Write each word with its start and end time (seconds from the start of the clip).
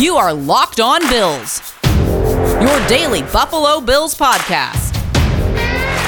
You 0.00 0.16
are 0.16 0.32
Locked 0.32 0.80
On 0.80 0.98
Bills, 1.10 1.74
your 1.84 2.88
daily 2.88 3.20
Buffalo 3.20 3.82
Bills 3.82 4.14
podcast. 4.14 4.94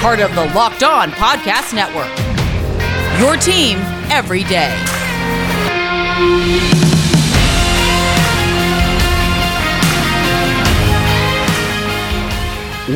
Part 0.00 0.18
of 0.18 0.34
the 0.34 0.46
Locked 0.54 0.82
On 0.82 1.10
Podcast 1.10 1.74
Network. 1.74 2.08
Your 3.20 3.36
team 3.36 3.76
every 4.10 4.44
day. 4.44 4.74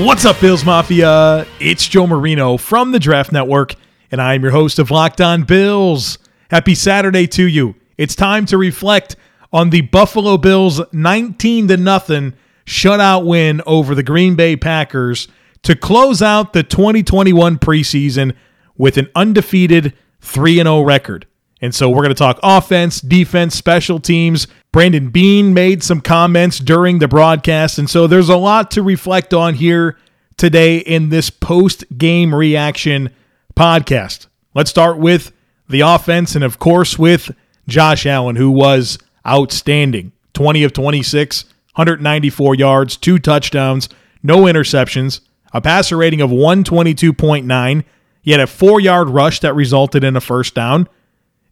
What's 0.03 0.25
up, 0.25 0.41
Bills 0.41 0.65
Mafia? 0.65 1.47
It's 1.61 1.87
Joe 1.87 2.07
Marino 2.07 2.57
from 2.57 2.93
the 2.93 2.99
Draft 2.99 3.33
Network, 3.33 3.75
and 4.11 4.23
I'm 4.23 4.43
your 4.43 4.53
host 4.53 4.79
of 4.79 4.91
Locked 4.91 5.21
On 5.21 5.43
Bills. 5.43 6.17
Happy 6.51 6.75
Saturday 6.75 7.27
to 7.27 7.47
you. 7.47 7.75
It's 7.99 8.15
time 8.15 8.47
to 8.47 8.57
reflect 8.57 9.17
on 9.57 9.71
the 9.71 9.81
Buffalo 9.81 10.37
Bills 10.37 10.83
19 10.93 11.69
to 11.69 11.79
nothing 11.79 12.35
shutout 12.67 13.25
win 13.25 13.63
over 13.65 13.95
the 13.95 14.03
Green 14.03 14.37
Bay 14.37 14.55
Packers 14.55 15.29
to 15.63 15.75
close 15.75 16.21
out 16.21 16.53
the 16.53 16.63
2021 16.63 17.59
preseason 17.59 18.37
with 18.77 18.99
an 18.99 19.09
undefeated 19.15 19.95
3 20.21 20.57
0 20.57 20.83
record. 20.83 21.27
And 21.63 21.75
so 21.75 21.89
we're 21.89 22.03
going 22.03 22.11
to 22.11 22.15
talk 22.15 22.39
offense, 22.43 23.01
defense, 23.01 23.55
special 23.55 23.99
teams. 23.99 24.47
Brandon 24.73 25.09
Beane 25.09 25.55
made 25.55 25.83
some 25.83 26.03
comments 26.03 26.59
during 26.59 26.99
the 26.99 27.09
broadcast. 27.09 27.79
And 27.79 27.89
so 27.89 28.07
there's 28.07 28.29
a 28.29 28.37
lot 28.37 28.71
to 28.73 28.83
reflect 28.83 29.33
on 29.33 29.55
here 29.55 29.97
today 30.37 30.77
in 30.77 31.09
this 31.09 31.31
post 31.31 31.83
game 31.97 32.35
reaction 32.35 33.09
podcast. 33.57 34.27
Let's 34.53 34.69
start 34.69 34.99
with 34.99 35.33
the 35.67 35.81
offense 35.81 36.35
and, 36.35 36.45
of 36.45 36.59
course, 36.59 36.99
with 36.99 37.35
Josh 37.67 38.05
Allen, 38.05 38.37
who 38.37 38.51
was 38.51 38.99
outstanding 39.27 40.13
20 40.35 40.65
of 40.65 40.73
26, 40.73 41.45
194 41.45 42.55
yards, 42.55 42.97
two 42.97 43.19
touchdowns, 43.19 43.89
no 44.23 44.43
interceptions, 44.43 45.21
a 45.53 45.61
passer 45.61 45.97
rating 45.97 46.21
of 46.21 46.31
122.9. 46.31 47.85
He 48.23 48.31
had 48.31 48.41
a 48.41 48.47
four 48.47 48.81
yard 48.81 49.09
rush 49.09 49.41
that 49.41 49.55
resulted 49.55 50.05
in 50.05 50.17
a 50.17 50.21
first 50.21 50.55
down 50.55 50.89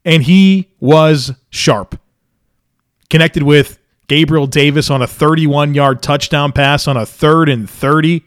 and 0.05 0.22
he 0.22 0.70
was 0.81 1.33
sharp. 1.50 1.98
Connected 3.11 3.42
with 3.42 3.78
Gabriel 4.06 4.47
Davis 4.47 4.91
on 4.91 5.03
a 5.03 5.06
31 5.06 5.75
yard 5.75 6.03
touchdown 6.03 6.53
pass 6.53 6.86
on 6.86 6.97
a 6.97 7.06
third 7.06 7.48
and 7.48 7.69
30. 7.69 8.22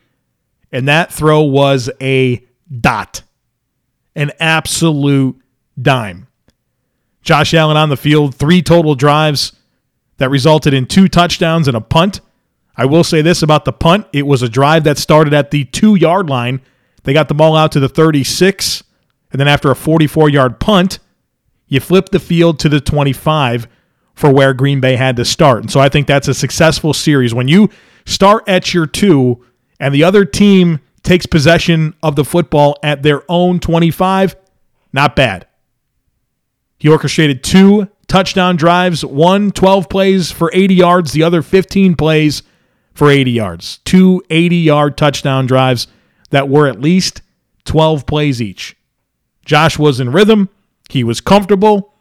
And 0.72 0.88
that 0.88 1.14
throw 1.14 1.42
was 1.44 1.90
a 2.02 2.44
dot, 2.80 3.22
an 4.16 4.32
absolute 4.40 5.40
dime. 5.82 6.27
Josh 7.28 7.54
Allen 7.54 7.76
on 7.76 7.90
the 7.90 7.98
field, 7.98 8.36
three 8.36 8.62
total 8.62 8.96
drives 8.96 9.52
that 10.16 10.30
resulted 10.30 10.74
in 10.74 10.86
two 10.86 11.10
touchdowns 11.10 11.68
and 11.68 11.76
a 11.76 11.82
punt. 11.82 12.22
I 12.78 12.86
will 12.86 13.04
say 13.04 13.22
this 13.22 13.44
about 13.44 13.66
the 13.66 13.74
punt 13.74 14.08
it 14.14 14.26
was 14.26 14.42
a 14.42 14.48
drive 14.48 14.86
that 14.86 14.98
started 14.98 15.34
at 15.34 15.52
the 15.52 15.66
two 15.66 15.96
yard 15.96 16.30
line. 16.30 16.62
They 17.04 17.12
got 17.12 17.28
the 17.28 17.34
ball 17.34 17.58
out 17.58 17.74
to 17.74 17.82
the 17.82 17.90
36, 17.90 18.82
and 19.32 19.42
then 19.42 19.48
after 19.50 19.70
a 19.70 19.76
44 19.76 20.30
yard 20.30 20.62
punt, 20.62 21.00
you 21.68 21.82
flip 21.82 22.10
the 22.10 22.20
field 22.20 22.60
to 22.60 22.70
the 22.70 22.80
25 22.80 23.68
for 24.14 24.34
where 24.34 24.54
Green 24.54 24.80
Bay 24.80 24.96
had 24.96 25.18
to 25.18 25.26
start. 25.26 25.60
And 25.64 25.72
so 25.72 25.82
I 25.82 25.90
think 25.90 26.08
that's 26.08 26.30
a 26.30 26.34
successful 26.34 26.94
series. 26.94 27.34
When 27.34 27.50
you 27.50 27.70
start 28.06 28.48
at 28.48 28.74
your 28.74 28.88
two 28.88 29.46
and 29.82 29.94
the 29.94 30.06
other 30.06 30.24
team 30.24 30.80
takes 31.04 31.26
possession 31.26 31.94
of 32.02 32.16
the 32.16 32.24
football 32.24 32.78
at 32.84 33.04
their 33.04 33.24
own 33.28 33.60
25, 33.60 34.38
not 34.94 35.16
bad. 35.18 35.47
He 36.78 36.90
orchestrated 36.90 37.44
two 37.44 37.88
touchdown 38.08 38.56
drives, 38.56 39.04
one 39.04 39.52
12 39.52 39.90
plays 39.90 40.32
for 40.32 40.52
80 40.54 40.76
yards, 40.76 41.12
the 41.12 41.24
other 41.24 41.42
15 41.42 41.96
plays 41.96 42.44
for 42.94 43.10
80 43.10 43.32
yards. 43.32 43.80
Two 43.86 44.24
80 44.30 44.56
yard 44.58 44.98
touchdown 44.98 45.46
drives 45.46 45.88
that 46.30 46.50
were 46.50 46.68
at 46.68 46.82
least 46.82 47.22
12 47.66 48.06
plays 48.06 48.42
each. 48.42 48.76
Josh 49.46 49.78
was 49.80 50.00
in 50.00 50.12
rhythm. 50.12 50.50
He 50.90 51.04
was 51.04 51.22
comfortable. 51.22 51.94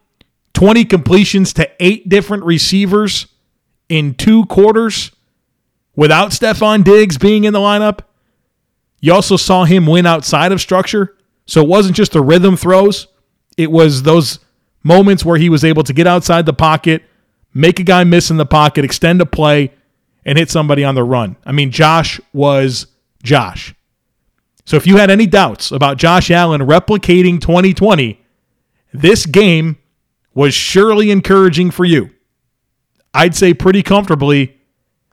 20 0.55 0.85
completions 0.87 1.53
to 1.55 1.71
eight 1.81 2.09
different 2.09 2.45
receivers 2.45 3.27
in 3.89 4.15
two 4.15 4.47
quarters 4.47 5.11
without 5.95 6.31
Stefon 6.31 6.83
Diggs 6.83 7.19
being 7.19 7.45
in 7.45 7.53
the 7.53 7.59
lineup. 7.59 8.01
You 9.01 9.13
also 9.13 9.37
saw 9.37 9.65
him 9.65 9.87
win 9.87 10.07
outside 10.07 10.53
of 10.53 10.61
structure. 10.61 11.17
So 11.47 11.61
it 11.61 11.69
wasn't 11.69 11.95
just 11.95 12.13
the 12.13 12.23
rhythm 12.23 12.57
throws, 12.57 13.07
it 13.57 13.71
was 13.71 14.03
those 14.03 14.41
moments 14.87 15.25
where 15.25 15.37
he 15.37 15.49
was 15.49 15.65
able 15.65 15.83
to 15.83 15.93
get 15.93 16.07
outside 16.07 16.47
the 16.47 16.53
pocket, 16.53 17.03
make 17.53 17.81
a 17.81 17.83
guy 17.83 18.05
miss 18.05 18.31
in 18.31 18.37
the 18.37 18.47
pocket, 18.47 18.85
extend 18.85 19.21
a 19.21 19.27
play, 19.27 19.73
and 20.25 20.39
hit 20.39 20.49
somebody 20.49 20.85
on 20.85 20.95
the 20.95 21.03
run. 21.03 21.37
I 21.45 21.53
mean, 21.53 21.71
Josh 21.73 22.21
was 22.33 22.87
Josh. 23.23 23.75
So 24.65 24.77
if 24.77 24.87
you 24.87 24.97
had 24.97 25.11
any 25.11 25.27
doubts 25.27 25.73
about 25.73 25.97
Josh 25.97 26.31
Allen 26.31 26.61
replicating 26.61 27.41
2020, 27.41 28.21
this 28.93 29.27
game 29.27 29.77
was 30.35 30.55
surely 30.55 31.11
encouraging 31.11 31.71
for 31.71 31.85
you. 31.85 32.11
I'd 33.13 33.35
say 33.35 33.55
pretty 33.55 33.83
comfortably 33.83 34.57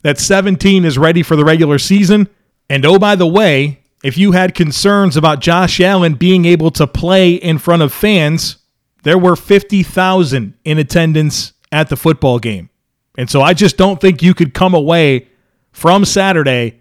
that 0.04 0.20
17 0.20 0.86
is 0.86 0.98
ready 0.98 1.24
for 1.24 1.36
the 1.36 1.46
regular 1.46 1.80
season. 1.80 2.28
And 2.70 2.86
oh, 2.86 3.00
by 3.00 3.16
the 3.16 3.28
way, 3.28 3.80
if 4.04 4.18
you 4.18 4.34
had 4.34 4.54
concerns 4.54 5.16
about 5.16 5.40
Josh 5.40 5.80
Allen 5.80 6.16
being 6.16 6.46
able 6.46 6.72
to 6.72 6.86
play 6.86 7.34
in 7.34 7.58
front 7.58 7.82
of 7.82 7.94
fans, 7.94 8.58
there 9.04 9.18
were 9.18 9.36
50,000 9.36 10.54
in 10.66 10.78
attendance 10.78 11.54
at 11.72 11.90
the 11.90 11.96
football 11.96 12.40
game. 12.40 12.70
And 13.18 13.30
so 13.30 13.42
I 13.42 13.54
just 13.54 13.78
don't 13.78 14.02
think 14.02 14.22
you 14.22 14.34
could 14.34 14.54
come 14.54 14.74
away 14.74 15.28
from 15.72 16.06
Saturday 16.06 16.80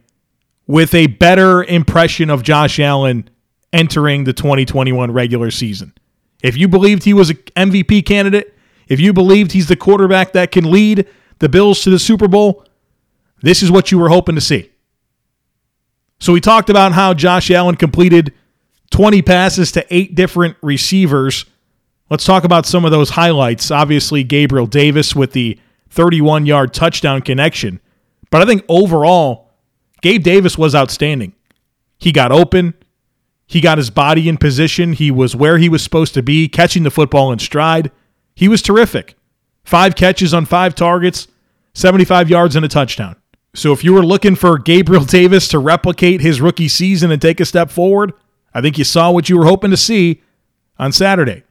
with 0.67 0.95
a 0.95 1.09
better 1.09 1.63
impression 1.65 2.31
of 2.31 2.43
Josh 2.43 2.79
Allen 2.79 3.29
entering 3.73 4.25
the 4.25 4.33
2021 4.33 5.11
regular 5.11 5.51
season. 5.51 5.93
If 6.43 6.57
you 6.57 6.69
believed 6.69 7.05
he 7.05 7.15
was 7.15 7.31
an 7.31 7.37
MVP 7.57 8.07
candidate, 8.07 8.55
if 8.89 9.01
you 9.01 9.13
believed 9.13 9.53
he's 9.53 9.69
the 9.69 9.77
quarterback 9.77 10.33
that 10.33 10.53
can 10.53 10.71
lead 10.71 11.07
the 11.39 11.49
Bills 11.49 11.83
to 11.83 11.91
the 11.91 11.99
Super 11.99 12.29
Bowl, 12.29 12.65
this 13.43 13.63
is 13.63 13.71
what 13.71 13.91
you 13.91 13.99
were 13.99 14.09
hoping 14.09 14.35
to 14.35 14.41
see. 14.41 14.71
So 16.21 16.33
we 16.33 16.41
talked 16.41 16.71
about 16.71 16.93
how 16.93 17.15
Josh 17.15 17.51
Allen 17.51 17.77
completed 17.77 18.33
20 18.91 19.23
passes 19.23 19.73
to 19.73 19.85
eight 19.95 20.15
different 20.15 20.57
receivers. 20.63 21.47
Let's 22.13 22.27
talk 22.27 22.45
about 22.45 22.67
some 22.67 22.85
of 22.85 22.91
those 22.91 23.09
highlights. 23.09 23.71
Obviously, 23.71 24.23
Gabriel 24.23 24.67
Davis 24.67 25.17
with 25.17 25.33
the 25.33 25.59
31 25.89 26.45
yard 26.45 26.75
touchdown 26.75 27.23
connection. 27.23 27.81
But 28.31 28.43
I 28.43 28.45
think 28.45 28.67
overall, 28.69 29.51
Gabe 30.03 30.23
Davis 30.23 30.59
was 30.59 30.75
outstanding. 30.75 31.33
He 31.97 32.13
got 32.13 32.31
open. 32.31 32.75
He 33.47 33.63
got 33.63 33.79
his 33.79 33.89
body 33.89 34.29
in 34.29 34.37
position. 34.37 34.93
He 34.93 35.11
was 35.11 35.35
where 35.35 35.57
he 35.57 35.71
was 35.71 35.83
supposed 35.83 36.13
to 36.13 36.23
be, 36.23 36.49
catching 36.49 36.83
the 36.83 36.91
football 36.91 37.33
in 37.33 37.39
stride. 37.39 37.91
He 38.35 38.47
was 38.47 38.61
terrific. 38.61 39.17
Five 39.65 39.95
catches 39.95 40.35
on 40.35 40.45
five 40.45 40.75
targets, 40.75 41.29
75 41.73 42.29
yards 42.29 42.57
and 42.57 42.65
a 42.67 42.69
touchdown. 42.69 43.17
So 43.55 43.73
if 43.73 43.83
you 43.83 43.95
were 43.95 44.05
looking 44.05 44.37
for 44.37 44.59
Gabriel 44.59 45.05
Davis 45.07 45.49
to 45.49 45.59
replicate 45.59 46.21
his 46.21 46.43
rookie 46.43 46.69
season 46.69 47.11
and 47.11 47.23
take 47.23 47.41
a 47.41 47.47
step 47.47 47.71
forward, 47.71 48.13
I 48.53 48.61
think 48.61 48.77
you 48.77 48.85
saw 48.85 49.11
what 49.11 49.31
you 49.31 49.39
were 49.39 49.47
hoping 49.47 49.71
to 49.71 49.79
see 49.79 50.21
on 50.79 50.93
Saturday. 50.93 51.45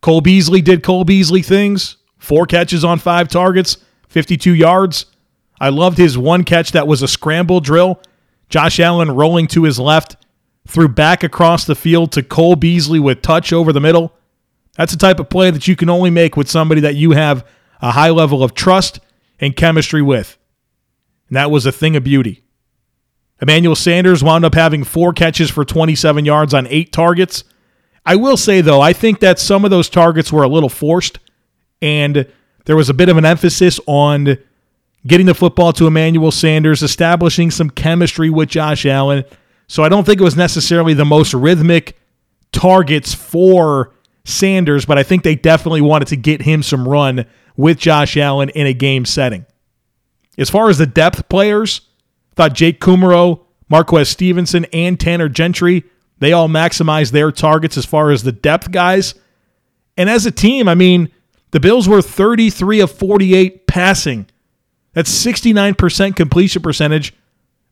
Cole 0.00 0.20
Beasley 0.20 0.60
did 0.60 0.82
Cole 0.82 1.04
Beasley 1.04 1.42
things. 1.42 1.96
Four 2.18 2.46
catches 2.46 2.84
on 2.84 2.98
five 2.98 3.28
targets, 3.28 3.78
52 4.08 4.54
yards. 4.54 5.06
I 5.60 5.70
loved 5.70 5.98
his 5.98 6.16
one 6.16 6.44
catch 6.44 6.72
that 6.72 6.86
was 6.86 7.02
a 7.02 7.08
scramble 7.08 7.60
drill. 7.60 8.00
Josh 8.48 8.80
Allen 8.80 9.10
rolling 9.10 9.46
to 9.48 9.64
his 9.64 9.78
left, 9.78 10.16
threw 10.66 10.88
back 10.88 11.22
across 11.22 11.64
the 11.64 11.74
field 11.74 12.12
to 12.12 12.22
Cole 12.22 12.56
Beasley 12.56 12.98
with 12.98 13.22
touch 13.22 13.52
over 13.52 13.72
the 13.72 13.80
middle. 13.80 14.12
That's 14.76 14.92
the 14.92 14.98
type 14.98 15.18
of 15.18 15.28
play 15.28 15.50
that 15.50 15.66
you 15.66 15.76
can 15.76 15.90
only 15.90 16.10
make 16.10 16.36
with 16.36 16.48
somebody 16.48 16.80
that 16.82 16.94
you 16.94 17.12
have 17.12 17.46
a 17.80 17.92
high 17.92 18.10
level 18.10 18.42
of 18.42 18.54
trust 18.54 19.00
and 19.40 19.56
chemistry 19.56 20.02
with. 20.02 20.38
And 21.28 21.36
that 21.36 21.50
was 21.50 21.66
a 21.66 21.72
thing 21.72 21.96
of 21.96 22.04
beauty. 22.04 22.44
Emmanuel 23.40 23.76
Sanders 23.76 24.24
wound 24.24 24.44
up 24.44 24.54
having 24.54 24.84
four 24.84 25.12
catches 25.12 25.50
for 25.50 25.64
27 25.64 26.24
yards 26.24 26.54
on 26.54 26.66
eight 26.68 26.92
targets. 26.92 27.44
I 28.08 28.16
will 28.16 28.38
say, 28.38 28.62
though, 28.62 28.80
I 28.80 28.94
think 28.94 29.20
that 29.20 29.38
some 29.38 29.66
of 29.66 29.70
those 29.70 29.90
targets 29.90 30.32
were 30.32 30.42
a 30.42 30.48
little 30.48 30.70
forced, 30.70 31.18
and 31.82 32.26
there 32.64 32.74
was 32.74 32.88
a 32.88 32.94
bit 32.94 33.10
of 33.10 33.18
an 33.18 33.26
emphasis 33.26 33.78
on 33.86 34.38
getting 35.06 35.26
the 35.26 35.34
football 35.34 35.74
to 35.74 35.86
Emmanuel 35.86 36.30
Sanders, 36.30 36.82
establishing 36.82 37.50
some 37.50 37.68
chemistry 37.68 38.30
with 38.30 38.48
Josh 38.48 38.86
Allen. 38.86 39.24
So 39.66 39.84
I 39.84 39.90
don't 39.90 40.06
think 40.06 40.22
it 40.22 40.24
was 40.24 40.38
necessarily 40.38 40.94
the 40.94 41.04
most 41.04 41.34
rhythmic 41.34 41.98
targets 42.50 43.12
for 43.12 43.92
Sanders, 44.24 44.86
but 44.86 44.96
I 44.96 45.02
think 45.02 45.22
they 45.22 45.34
definitely 45.34 45.82
wanted 45.82 46.08
to 46.08 46.16
get 46.16 46.40
him 46.40 46.62
some 46.62 46.88
run 46.88 47.26
with 47.58 47.76
Josh 47.76 48.16
Allen 48.16 48.48
in 48.48 48.66
a 48.66 48.72
game 48.72 49.04
setting. 49.04 49.44
As 50.38 50.48
far 50.48 50.70
as 50.70 50.78
the 50.78 50.86
depth 50.86 51.28
players, 51.28 51.82
I 52.32 52.34
thought 52.36 52.54
Jake 52.54 52.80
Kumerow, 52.80 53.44
Marquez 53.68 54.08
Stevenson, 54.08 54.64
and 54.72 54.98
Tanner 54.98 55.28
Gentry, 55.28 55.84
they 56.18 56.32
all 56.32 56.48
maximize 56.48 57.12
their 57.12 57.30
targets 57.30 57.76
as 57.76 57.84
far 57.84 58.10
as 58.10 58.22
the 58.22 58.32
depth 58.32 58.70
guys. 58.70 59.14
And 59.96 60.10
as 60.10 60.26
a 60.26 60.30
team, 60.30 60.68
I 60.68 60.74
mean, 60.74 61.10
the 61.50 61.60
Bills 61.60 61.88
were 61.88 62.02
33 62.02 62.80
of 62.80 62.90
48 62.90 63.66
passing. 63.66 64.26
That's 64.92 65.10
69% 65.10 66.16
completion 66.16 66.62
percentage. 66.62 67.14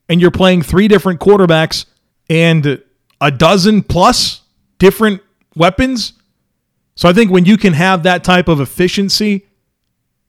And 0.09 0.21
you're 0.21 0.31
playing 0.31 0.63
three 0.63 0.89
different 0.89 1.21
quarterbacks 1.21 1.87
and 2.29 2.83
a 3.21 3.31
dozen 3.31 3.83
plus 3.83 4.43
different 4.79 5.21
weapons. 5.55 6.13
So 6.95 7.09
I 7.09 7.13
think 7.13 7.31
when 7.31 7.45
you 7.45 7.57
can 7.57 7.73
have 7.73 8.05
that 8.05 8.25
type 8.25 8.49
of 8.49 8.61
efficiency, 8.61 9.47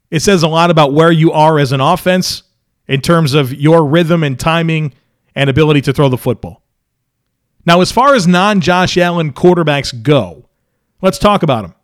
it 0.10 0.22
says 0.22 0.44
a 0.44 0.48
lot 0.48 0.72
about 0.72 0.94
where 0.94 1.12
you 1.12 1.32
are 1.32 1.60
as 1.60 1.72
an 1.72 1.82
offense 1.82 2.44
in 2.88 3.02
terms 3.02 3.34
of 3.34 3.54
your 3.54 3.86
rhythm 3.86 4.24
and 4.24 4.40
timing 4.40 4.94
and 5.36 5.50
ability 5.50 5.82
to 5.82 5.94
throw 5.94 6.10
the 6.10 6.18
football. 6.18 6.64
Now, 7.68 7.82
as 7.82 7.92
far 7.92 8.16
as 8.16 8.26
non 8.26 8.62
Josh 8.62 8.98
Allen 8.98 9.34
quarterbacks 9.34 10.02
go, 10.02 10.46
let's 11.02 11.20
talk 11.20 11.44
about 11.44 11.64
them. 11.64 11.76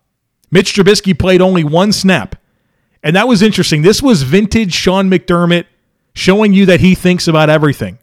Mitch 0.50 0.72
Trubisky 0.72 1.16
played 1.16 1.42
only 1.42 1.62
one 1.62 1.92
snap, 1.92 2.36
and 3.02 3.14
that 3.14 3.28
was 3.28 3.42
interesting. 3.42 3.82
This 3.82 4.02
was 4.02 4.22
vintage 4.22 4.72
Sean 4.72 5.10
McDermott 5.10 5.66
showing 6.14 6.54
you 6.54 6.64
that 6.66 6.80
he 6.80 6.94
thinks 6.94 7.28
about 7.28 7.50
everything. 7.50 7.98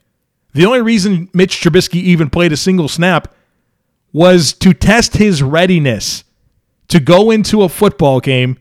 The 0.54 0.66
only 0.66 0.82
reason 0.82 1.30
Mitch 1.34 1.60
Trubisky 1.60 1.96
even 1.96 2.30
played 2.30 2.52
a 2.52 2.58
single 2.58 2.88
snap 2.88 3.34
was 4.14 4.54
to 4.54 4.74
test 4.74 5.18
his 5.18 5.42
readiness 5.42 6.24
to 6.90 7.00
go 7.00 7.32
into 7.32 7.64
a 7.64 7.70
football 7.70 8.20
game 8.20 8.60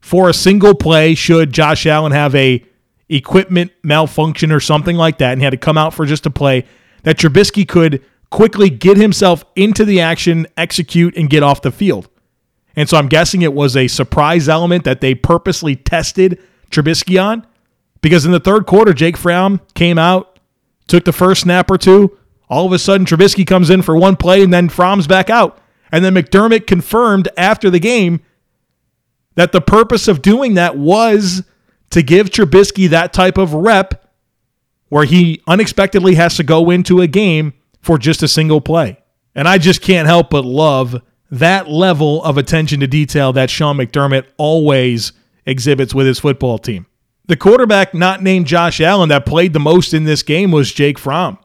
for 0.00 0.28
a 0.28 0.34
single 0.34 0.74
play 0.74 1.14
should 1.14 1.52
Josh 1.52 1.86
Allen 1.86 2.12
have 2.12 2.34
a 2.36 2.64
equipment 3.08 3.72
malfunction 3.82 4.52
or 4.52 4.60
something 4.60 4.96
like 4.96 5.18
that 5.18 5.32
and 5.32 5.40
he 5.40 5.44
had 5.44 5.50
to 5.50 5.56
come 5.56 5.78
out 5.78 5.92
for 5.94 6.06
just 6.06 6.26
a 6.26 6.30
play 6.30 6.64
that 7.02 7.16
Trubisky 7.18 7.66
could 7.66 8.02
quickly 8.30 8.70
get 8.70 8.96
himself 8.96 9.44
into 9.56 9.84
the 9.84 10.00
action, 10.00 10.46
execute, 10.56 11.16
and 11.16 11.30
get 11.30 11.42
off 11.42 11.62
the 11.62 11.70
field. 11.70 12.08
And 12.76 12.88
so 12.88 12.96
I'm 12.96 13.08
guessing 13.08 13.42
it 13.42 13.54
was 13.54 13.76
a 13.76 13.88
surprise 13.88 14.48
element 14.48 14.84
that 14.84 15.00
they 15.00 15.14
purposely 15.14 15.76
tested 15.76 16.40
Trubisky 16.70 17.22
on 17.22 17.46
because 18.00 18.26
in 18.26 18.32
the 18.32 18.40
third 18.40 18.66
quarter, 18.66 18.92
Jake 18.92 19.16
Fromm 19.16 19.60
came 19.74 19.98
out, 19.98 20.38
took 20.88 21.04
the 21.04 21.12
first 21.12 21.42
snap 21.42 21.70
or 21.70 21.78
two. 21.78 22.18
All 22.48 22.66
of 22.66 22.72
a 22.72 22.78
sudden, 22.78 23.06
Trubisky 23.06 23.46
comes 23.46 23.70
in 23.70 23.82
for 23.82 23.96
one 23.96 24.16
play 24.16 24.42
and 24.42 24.52
then 24.52 24.68
Fromm's 24.68 25.06
back 25.06 25.30
out. 25.30 25.58
And 25.92 26.04
then 26.04 26.14
McDermott 26.14 26.66
confirmed 26.66 27.28
after 27.36 27.70
the 27.70 27.78
game 27.78 28.20
that 29.36 29.52
the 29.52 29.60
purpose 29.60 30.08
of 30.08 30.22
doing 30.22 30.54
that 30.54 30.76
was 30.76 31.44
to 31.90 32.02
give 32.02 32.30
Trubisky 32.30 32.88
that 32.88 33.12
type 33.12 33.38
of 33.38 33.54
rep 33.54 34.10
where 34.88 35.04
he 35.04 35.42
unexpectedly 35.46 36.16
has 36.16 36.36
to 36.36 36.42
go 36.42 36.70
into 36.70 37.00
a 37.00 37.06
game 37.06 37.52
for 37.84 37.98
just 37.98 38.22
a 38.22 38.28
single 38.28 38.60
play. 38.60 38.98
And 39.34 39.46
I 39.46 39.58
just 39.58 39.82
can't 39.82 40.08
help 40.08 40.30
but 40.30 40.44
love 40.44 41.02
that 41.30 41.68
level 41.68 42.22
of 42.24 42.38
attention 42.38 42.80
to 42.80 42.86
detail 42.86 43.32
that 43.32 43.50
Sean 43.50 43.76
McDermott 43.76 44.26
always 44.36 45.12
exhibits 45.44 45.94
with 45.94 46.06
his 46.06 46.18
football 46.18 46.58
team. 46.58 46.86
The 47.26 47.36
quarterback 47.36 47.94
not 47.94 48.22
named 48.22 48.46
Josh 48.46 48.80
Allen 48.80 49.08
that 49.08 49.26
played 49.26 49.52
the 49.52 49.60
most 49.60 49.94
in 49.94 50.04
this 50.04 50.22
game 50.22 50.50
was 50.50 50.72
Jake 50.72 50.98
Fromm. 50.98 51.38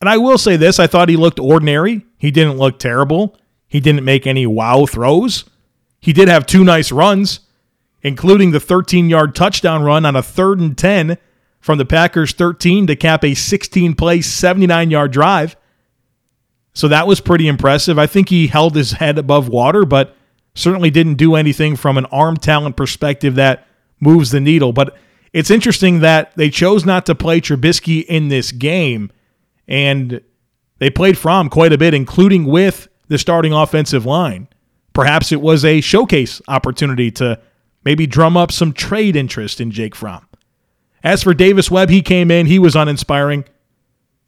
And 0.00 0.08
I 0.08 0.18
will 0.18 0.38
say 0.38 0.56
this 0.56 0.78
I 0.78 0.86
thought 0.86 1.08
he 1.08 1.16
looked 1.16 1.40
ordinary. 1.40 2.04
He 2.18 2.30
didn't 2.30 2.58
look 2.58 2.78
terrible. 2.78 3.36
He 3.66 3.80
didn't 3.80 4.04
make 4.04 4.26
any 4.26 4.46
wow 4.46 4.86
throws. 4.86 5.44
He 6.00 6.12
did 6.12 6.28
have 6.28 6.46
two 6.46 6.64
nice 6.64 6.92
runs, 6.92 7.40
including 8.02 8.52
the 8.52 8.60
13 8.60 9.10
yard 9.10 9.34
touchdown 9.34 9.82
run 9.82 10.06
on 10.06 10.16
a 10.16 10.22
third 10.22 10.60
and 10.60 10.76
10 10.76 11.18
from 11.60 11.78
the 11.78 11.84
Packers 11.84 12.32
13 12.32 12.86
to 12.86 12.94
cap 12.94 13.24
a 13.24 13.34
16 13.34 13.94
play, 13.94 14.20
79 14.20 14.90
yard 14.90 15.10
drive. 15.10 15.56
So 16.76 16.88
that 16.88 17.06
was 17.06 17.20
pretty 17.22 17.48
impressive. 17.48 17.98
I 17.98 18.06
think 18.06 18.28
he 18.28 18.48
held 18.48 18.76
his 18.76 18.92
head 18.92 19.16
above 19.16 19.48
water, 19.48 19.86
but 19.86 20.14
certainly 20.54 20.90
didn't 20.90 21.14
do 21.14 21.34
anything 21.34 21.74
from 21.74 21.96
an 21.96 22.04
arm 22.06 22.36
talent 22.36 22.76
perspective 22.76 23.36
that 23.36 23.66
moves 23.98 24.30
the 24.30 24.42
needle. 24.42 24.74
But 24.74 24.94
it's 25.32 25.50
interesting 25.50 26.00
that 26.00 26.36
they 26.36 26.50
chose 26.50 26.84
not 26.84 27.06
to 27.06 27.14
play 27.14 27.40
Trubisky 27.40 28.04
in 28.04 28.28
this 28.28 28.52
game, 28.52 29.10
and 29.66 30.20
they 30.78 30.90
played 30.90 31.16
Fromm 31.16 31.48
quite 31.48 31.72
a 31.72 31.78
bit, 31.78 31.94
including 31.94 32.44
with 32.44 32.88
the 33.08 33.16
starting 33.16 33.54
offensive 33.54 34.04
line. 34.04 34.46
Perhaps 34.92 35.32
it 35.32 35.40
was 35.40 35.64
a 35.64 35.80
showcase 35.80 36.42
opportunity 36.46 37.10
to 37.12 37.40
maybe 37.86 38.06
drum 38.06 38.36
up 38.36 38.52
some 38.52 38.74
trade 38.74 39.16
interest 39.16 39.62
in 39.62 39.70
Jake 39.70 39.94
Fromm. 39.94 40.28
As 41.02 41.22
for 41.22 41.32
Davis 41.32 41.70
Webb, 41.70 41.88
he 41.88 42.02
came 42.02 42.30
in, 42.30 42.44
he 42.44 42.58
was 42.58 42.76
uninspiring. 42.76 43.46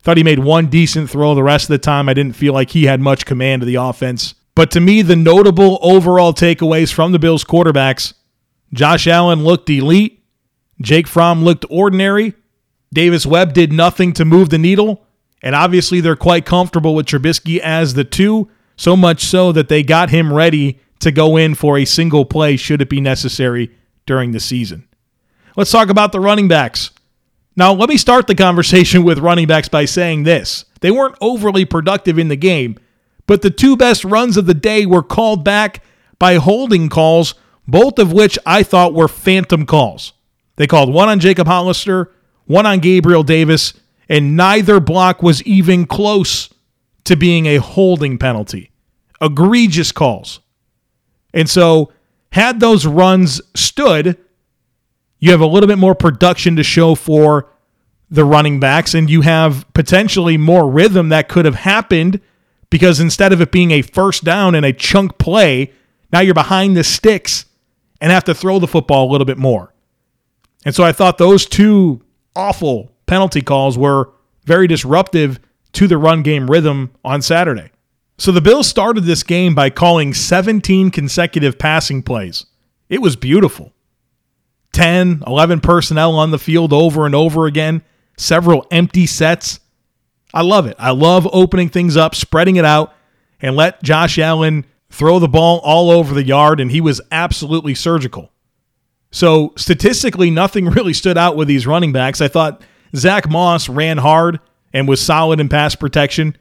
Thought 0.02 0.16
he 0.16 0.22
made 0.22 0.38
one 0.38 0.66
decent 0.66 1.10
throw. 1.10 1.34
The 1.34 1.42
rest 1.42 1.64
of 1.64 1.68
the 1.68 1.78
time, 1.78 2.08
I 2.08 2.14
didn't 2.14 2.36
feel 2.36 2.52
like 2.52 2.70
he 2.70 2.84
had 2.84 3.00
much 3.00 3.26
command 3.26 3.62
of 3.62 3.66
the 3.66 3.74
offense. 3.76 4.34
But 4.54 4.70
to 4.72 4.80
me, 4.80 5.02
the 5.02 5.16
notable 5.16 5.78
overall 5.82 6.32
takeaways 6.32 6.92
from 6.92 7.12
the 7.12 7.18
Bills 7.18 7.44
quarterbacks 7.44 8.14
Josh 8.72 9.06
Allen 9.06 9.44
looked 9.44 9.70
elite. 9.70 10.22
Jake 10.80 11.06
Fromm 11.06 11.44
looked 11.44 11.64
ordinary. 11.70 12.34
Davis 12.92 13.26
Webb 13.26 13.52
did 13.52 13.72
nothing 13.72 14.12
to 14.14 14.24
move 14.24 14.50
the 14.50 14.58
needle. 14.58 15.04
And 15.42 15.54
obviously, 15.54 16.00
they're 16.00 16.16
quite 16.16 16.44
comfortable 16.44 16.94
with 16.94 17.06
Trubisky 17.06 17.58
as 17.58 17.94
the 17.94 18.04
two, 18.04 18.50
so 18.76 18.96
much 18.96 19.22
so 19.22 19.52
that 19.52 19.68
they 19.68 19.82
got 19.82 20.10
him 20.10 20.32
ready 20.32 20.80
to 21.00 21.12
go 21.12 21.36
in 21.36 21.54
for 21.54 21.78
a 21.78 21.84
single 21.84 22.24
play 22.24 22.56
should 22.56 22.82
it 22.82 22.90
be 22.90 23.00
necessary 23.00 23.70
during 24.06 24.32
the 24.32 24.40
season. 24.40 24.88
Let's 25.56 25.70
talk 25.70 25.88
about 25.88 26.12
the 26.12 26.20
running 26.20 26.48
backs. 26.48 26.90
Now, 27.58 27.72
let 27.72 27.88
me 27.88 27.96
start 27.96 28.28
the 28.28 28.36
conversation 28.36 29.02
with 29.02 29.18
running 29.18 29.48
backs 29.48 29.68
by 29.68 29.84
saying 29.84 30.22
this. 30.22 30.64
They 30.80 30.92
weren't 30.92 31.16
overly 31.20 31.64
productive 31.64 32.16
in 32.16 32.28
the 32.28 32.36
game, 32.36 32.78
but 33.26 33.42
the 33.42 33.50
two 33.50 33.76
best 33.76 34.04
runs 34.04 34.36
of 34.36 34.46
the 34.46 34.54
day 34.54 34.86
were 34.86 35.02
called 35.02 35.42
back 35.42 35.82
by 36.20 36.36
holding 36.36 36.88
calls, 36.88 37.34
both 37.66 37.98
of 37.98 38.12
which 38.12 38.38
I 38.46 38.62
thought 38.62 38.94
were 38.94 39.08
phantom 39.08 39.66
calls. 39.66 40.12
They 40.54 40.68
called 40.68 40.92
one 40.94 41.08
on 41.08 41.18
Jacob 41.18 41.48
Hollister, 41.48 42.12
one 42.44 42.64
on 42.64 42.78
Gabriel 42.78 43.24
Davis, 43.24 43.74
and 44.08 44.36
neither 44.36 44.78
block 44.78 45.20
was 45.20 45.42
even 45.42 45.84
close 45.84 46.54
to 47.02 47.16
being 47.16 47.46
a 47.46 47.56
holding 47.56 48.18
penalty. 48.18 48.70
Egregious 49.20 49.90
calls. 49.90 50.38
And 51.34 51.50
so, 51.50 51.92
had 52.30 52.60
those 52.60 52.86
runs 52.86 53.42
stood, 53.56 54.16
you 55.18 55.30
have 55.30 55.40
a 55.40 55.46
little 55.46 55.66
bit 55.66 55.78
more 55.78 55.94
production 55.94 56.56
to 56.56 56.62
show 56.62 56.94
for 56.94 57.50
the 58.10 58.24
running 58.24 58.58
backs, 58.60 58.94
and 58.94 59.10
you 59.10 59.20
have 59.22 59.66
potentially 59.74 60.36
more 60.36 60.68
rhythm 60.70 61.10
that 61.10 61.28
could 61.28 61.44
have 61.44 61.56
happened 61.56 62.20
because 62.70 63.00
instead 63.00 63.32
of 63.32 63.40
it 63.40 63.50
being 63.50 63.70
a 63.70 63.82
first 63.82 64.24
down 64.24 64.54
and 64.54 64.64
a 64.64 64.72
chunk 64.72 65.18
play, 65.18 65.72
now 66.12 66.20
you're 66.20 66.34
behind 66.34 66.76
the 66.76 66.84
sticks 66.84 67.46
and 68.00 68.12
have 68.12 68.24
to 68.24 68.34
throw 68.34 68.58
the 68.58 68.66
football 68.66 69.08
a 69.08 69.10
little 69.10 69.24
bit 69.24 69.38
more. 69.38 69.74
And 70.64 70.74
so 70.74 70.84
I 70.84 70.92
thought 70.92 71.18
those 71.18 71.46
two 71.46 72.02
awful 72.36 72.92
penalty 73.06 73.42
calls 73.42 73.76
were 73.76 74.10
very 74.44 74.66
disruptive 74.66 75.38
to 75.72 75.86
the 75.86 75.98
run 75.98 76.22
game 76.22 76.50
rhythm 76.50 76.92
on 77.04 77.22
Saturday. 77.22 77.70
So 78.16 78.32
the 78.32 78.40
Bills 78.40 78.66
started 78.66 79.04
this 79.04 79.22
game 79.22 79.54
by 79.54 79.70
calling 79.70 80.12
17 80.12 80.90
consecutive 80.90 81.58
passing 81.58 82.02
plays. 82.02 82.46
It 82.88 83.00
was 83.00 83.16
beautiful. 83.16 83.72
10, 84.72 85.22
11 85.26 85.60
personnel 85.60 86.16
on 86.16 86.30
the 86.30 86.38
field 86.38 86.72
over 86.72 87.06
and 87.06 87.14
over 87.14 87.46
again, 87.46 87.82
several 88.16 88.66
empty 88.70 89.06
sets. 89.06 89.60
I 90.34 90.42
love 90.42 90.66
it. 90.66 90.76
I 90.78 90.90
love 90.90 91.28
opening 91.32 91.68
things 91.68 91.96
up, 91.96 92.14
spreading 92.14 92.56
it 92.56 92.64
out, 92.64 92.94
and 93.40 93.56
let 93.56 93.82
Josh 93.82 94.18
Allen 94.18 94.66
throw 94.90 95.18
the 95.18 95.28
ball 95.28 95.60
all 95.64 95.90
over 95.90 96.14
the 96.14 96.24
yard, 96.24 96.60
and 96.60 96.70
he 96.70 96.80
was 96.80 97.00
absolutely 97.10 97.74
surgical. 97.74 98.30
So, 99.10 99.52
statistically, 99.56 100.30
nothing 100.30 100.66
really 100.70 100.92
stood 100.92 101.16
out 101.18 101.36
with 101.36 101.48
these 101.48 101.66
running 101.66 101.92
backs. 101.92 102.20
I 102.20 102.28
thought 102.28 102.62
Zach 102.94 103.28
Moss 103.28 103.68
ran 103.68 103.98
hard 103.98 104.40
and 104.72 104.88
was 104.88 105.00
solid 105.00 105.40
in 105.40 105.48
pass 105.48 105.74
protection. 105.74 106.36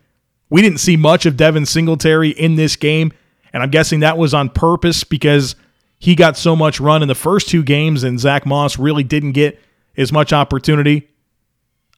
We 0.49 0.61
didn't 0.61 0.79
see 0.79 0.97
much 0.97 1.25
of 1.25 1.37
Devin 1.37 1.65
Singletary 1.65 2.29
in 2.29 2.55
this 2.55 2.75
game, 2.75 3.11
and 3.53 3.63
I'm 3.63 3.69
guessing 3.69 4.01
that 4.01 4.17
was 4.17 4.33
on 4.33 4.49
purpose 4.49 5.03
because 5.03 5.55
he 5.99 6.15
got 6.15 6.37
so 6.37 6.55
much 6.55 6.79
run 6.79 7.01
in 7.01 7.07
the 7.07 7.15
first 7.15 7.49
two 7.49 7.63
games, 7.63 8.03
and 8.03 8.19
Zach 8.19 8.45
Moss 8.45 8.77
really 8.77 9.03
didn't 9.03 9.31
get 9.31 9.59
as 9.95 10.11
much 10.11 10.31
opportunity. 10.31 11.09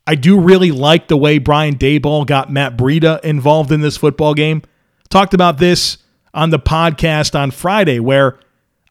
I 0.08 0.16
do 0.16 0.40
really 0.40 0.72
like 0.72 1.08
the 1.08 1.18
way 1.18 1.38
Brian 1.38 1.76
Daboll 1.76 2.26
got 2.26 2.52
Matt 2.52 2.78
Breida 2.78 3.24
involved 3.24 3.72
in 3.72 3.82
this 3.82 3.98
football 3.98 4.34
game. 4.34 4.64
Talked 5.10 5.34
about 5.34 5.58
this 5.58 5.98
on 6.34 6.50
the 6.50 6.60
podcast 6.60 7.38
on 7.38 7.52
Friday, 7.52 8.00
where 8.00 8.40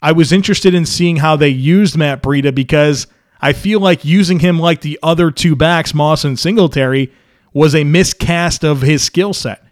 I 0.01 0.13
was 0.13 0.31
interested 0.33 0.75
in 0.75 0.87
seeing 0.87 1.17
how 1.17 1.37
they 1.37 1.49
used 1.49 1.97
Matt 1.97 2.23
Breida 2.23 2.55
because 2.55 3.07
I 3.41 3.53
feel 3.53 3.81
like 3.81 4.05
using 4.05 4.41
him 4.41 4.59
like 4.59 4.83
the 4.83 4.99
other 5.03 5.31
two 5.31 5.57
backs, 5.57 5.95
Moss 5.95 6.25
and 6.25 6.39
Singletary, 6.39 7.13
was 7.53 7.75
a 7.75 7.85
miscast 7.85 8.65
of 8.65 8.83
his 8.83 9.03
skill 9.03 9.33
set. 9.33 9.65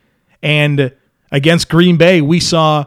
And 0.43 0.93
against 1.31 1.69
Green 1.69 1.97
Bay, 1.97 2.21
we 2.21 2.41
saw 2.41 2.87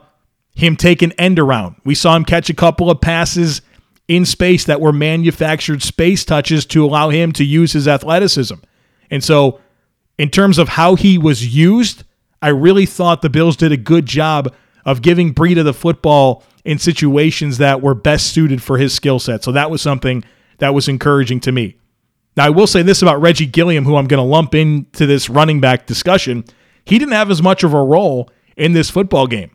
him 0.60 0.76
take 0.76 1.02
an 1.02 1.14
end 1.14 1.40
around. 1.40 1.76
We 1.86 1.96
saw 1.96 2.16
him 2.16 2.26
catch 2.26 2.50
a 2.50 2.54
couple 2.54 2.92
of 2.92 3.02
passes 3.02 3.62
in 4.08 4.26
space 4.26 4.66
that 4.66 4.82
were 4.82 4.92
manufactured 4.92 5.82
space 5.82 6.26
touches 6.26 6.66
to 6.68 6.84
allow 6.84 7.10
him 7.10 7.32
to 7.34 7.44
use 7.46 7.74
his 7.74 7.88
athleticism. 7.88 8.56
And 9.10 9.24
so, 9.24 9.60
in 10.18 10.30
terms 10.30 10.58
of 10.58 10.70
how 10.70 10.96
he 10.96 11.18
was 11.18 11.56
used, 11.56 12.04
I 12.42 12.50
really 12.50 12.86
thought 12.86 13.22
the 13.22 13.30
Bills 13.30 13.56
did 13.56 13.72
a 13.72 13.78
good 13.78 14.06
job 14.06 14.54
of 14.86 15.02
giving 15.02 15.34
Breida 15.34 15.64
the 15.64 15.74
football 15.74 16.44
in 16.66 16.78
situations 16.78 17.58
that 17.60 17.82
were 17.82 17.96
best 17.96 18.28
suited 18.34 18.62
for 18.62 18.78
his 18.78 18.94
skill 18.94 19.20
set. 19.20 19.44
So 19.44 19.52
that 19.54 19.72
was 19.72 19.82
something 19.82 20.24
that 20.58 20.74
was 20.74 20.90
encouraging 20.90 21.40
to 21.42 21.52
me. 21.52 21.78
Now, 22.36 22.46
I 22.48 22.50
will 22.50 22.68
say 22.68 22.82
this 22.82 23.02
about 23.02 23.22
Reggie 23.22 23.46
Gilliam, 23.46 23.86
who 23.86 23.96
I'm 23.96 24.08
going 24.08 24.24
to 24.24 24.30
lump 24.30 24.54
into 24.56 25.06
this 25.06 25.30
running 25.30 25.62
back 25.62 25.86
discussion. 25.86 26.44
He 26.86 27.00
didn't 27.00 27.14
have 27.14 27.32
as 27.32 27.42
much 27.42 27.64
of 27.64 27.74
a 27.74 27.84
role 27.84 28.30
in 28.58 28.74
this 28.74 28.90
football 28.90 29.28
game. 29.28 29.52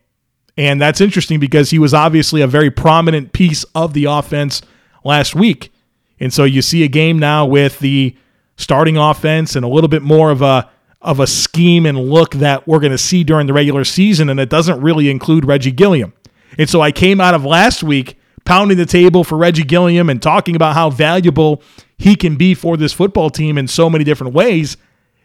And 0.57 0.81
that's 0.81 1.01
interesting 1.01 1.41
because 1.41 1.71
he 1.71 1.79
was 1.79 1.93
obviously 1.93 2.41
a 2.41 2.47
very 2.47 2.71
prominent 2.71 3.33
piece 3.33 3.65
of 3.75 3.93
the 3.93 4.05
offense 4.05 4.63
last 5.03 5.35
week. 5.35 5.73
And 6.21 6.33
so 6.33 6.45
you 6.45 6.63
see 6.63 6.85
a 6.85 6.89
game 6.89 7.19
now 7.19 7.45
with 7.45 7.81
the 7.81 8.17
starting 8.57 8.97
offense 8.97 9.57
and 9.57 9.65
a 9.65 9.69
little 9.69 9.89
bit 9.89 10.03
more 10.03 10.31
of 10.31 10.43
a 10.43 10.71
of 11.03 11.21
a 11.21 11.27
scheme 11.27 11.85
and 11.85 12.09
look 12.09 12.31
that 12.37 12.67
we're 12.67 12.81
going 12.81 12.91
to 12.91 12.97
see 12.97 13.23
during 13.23 13.47
the 13.47 13.53
regular 13.53 13.85
season 13.85 14.31
and 14.31 14.41
it 14.41 14.49
doesn't 14.49 14.81
really 14.81 15.11
include 15.11 15.45
Reggie 15.45 15.71
Gilliam. 15.71 16.15
And 16.57 16.69
so 16.69 16.81
I 16.81 16.93
came 16.93 17.21
out 17.21 17.35
of 17.35 17.45
last 17.45 17.83
week 17.83 18.19
pounding 18.47 18.79
the 18.79 18.87
table 18.87 19.23
for 19.23 19.37
Reggie 19.37 19.65
Gilliam 19.65 20.09
and 20.09 20.23
talking 20.23 20.57
about 20.57 20.75
how 20.75 20.89
valuable 20.89 21.63
he 21.99 22.17
can 22.17 22.37
be 22.37 22.55
for 22.55 22.79
this 22.79 22.93
football 22.95 23.29
team 23.29 23.59
in 23.59 23.69
so 23.69 23.91
many 23.91 24.03
different 24.03 24.33
ways. 24.33 24.79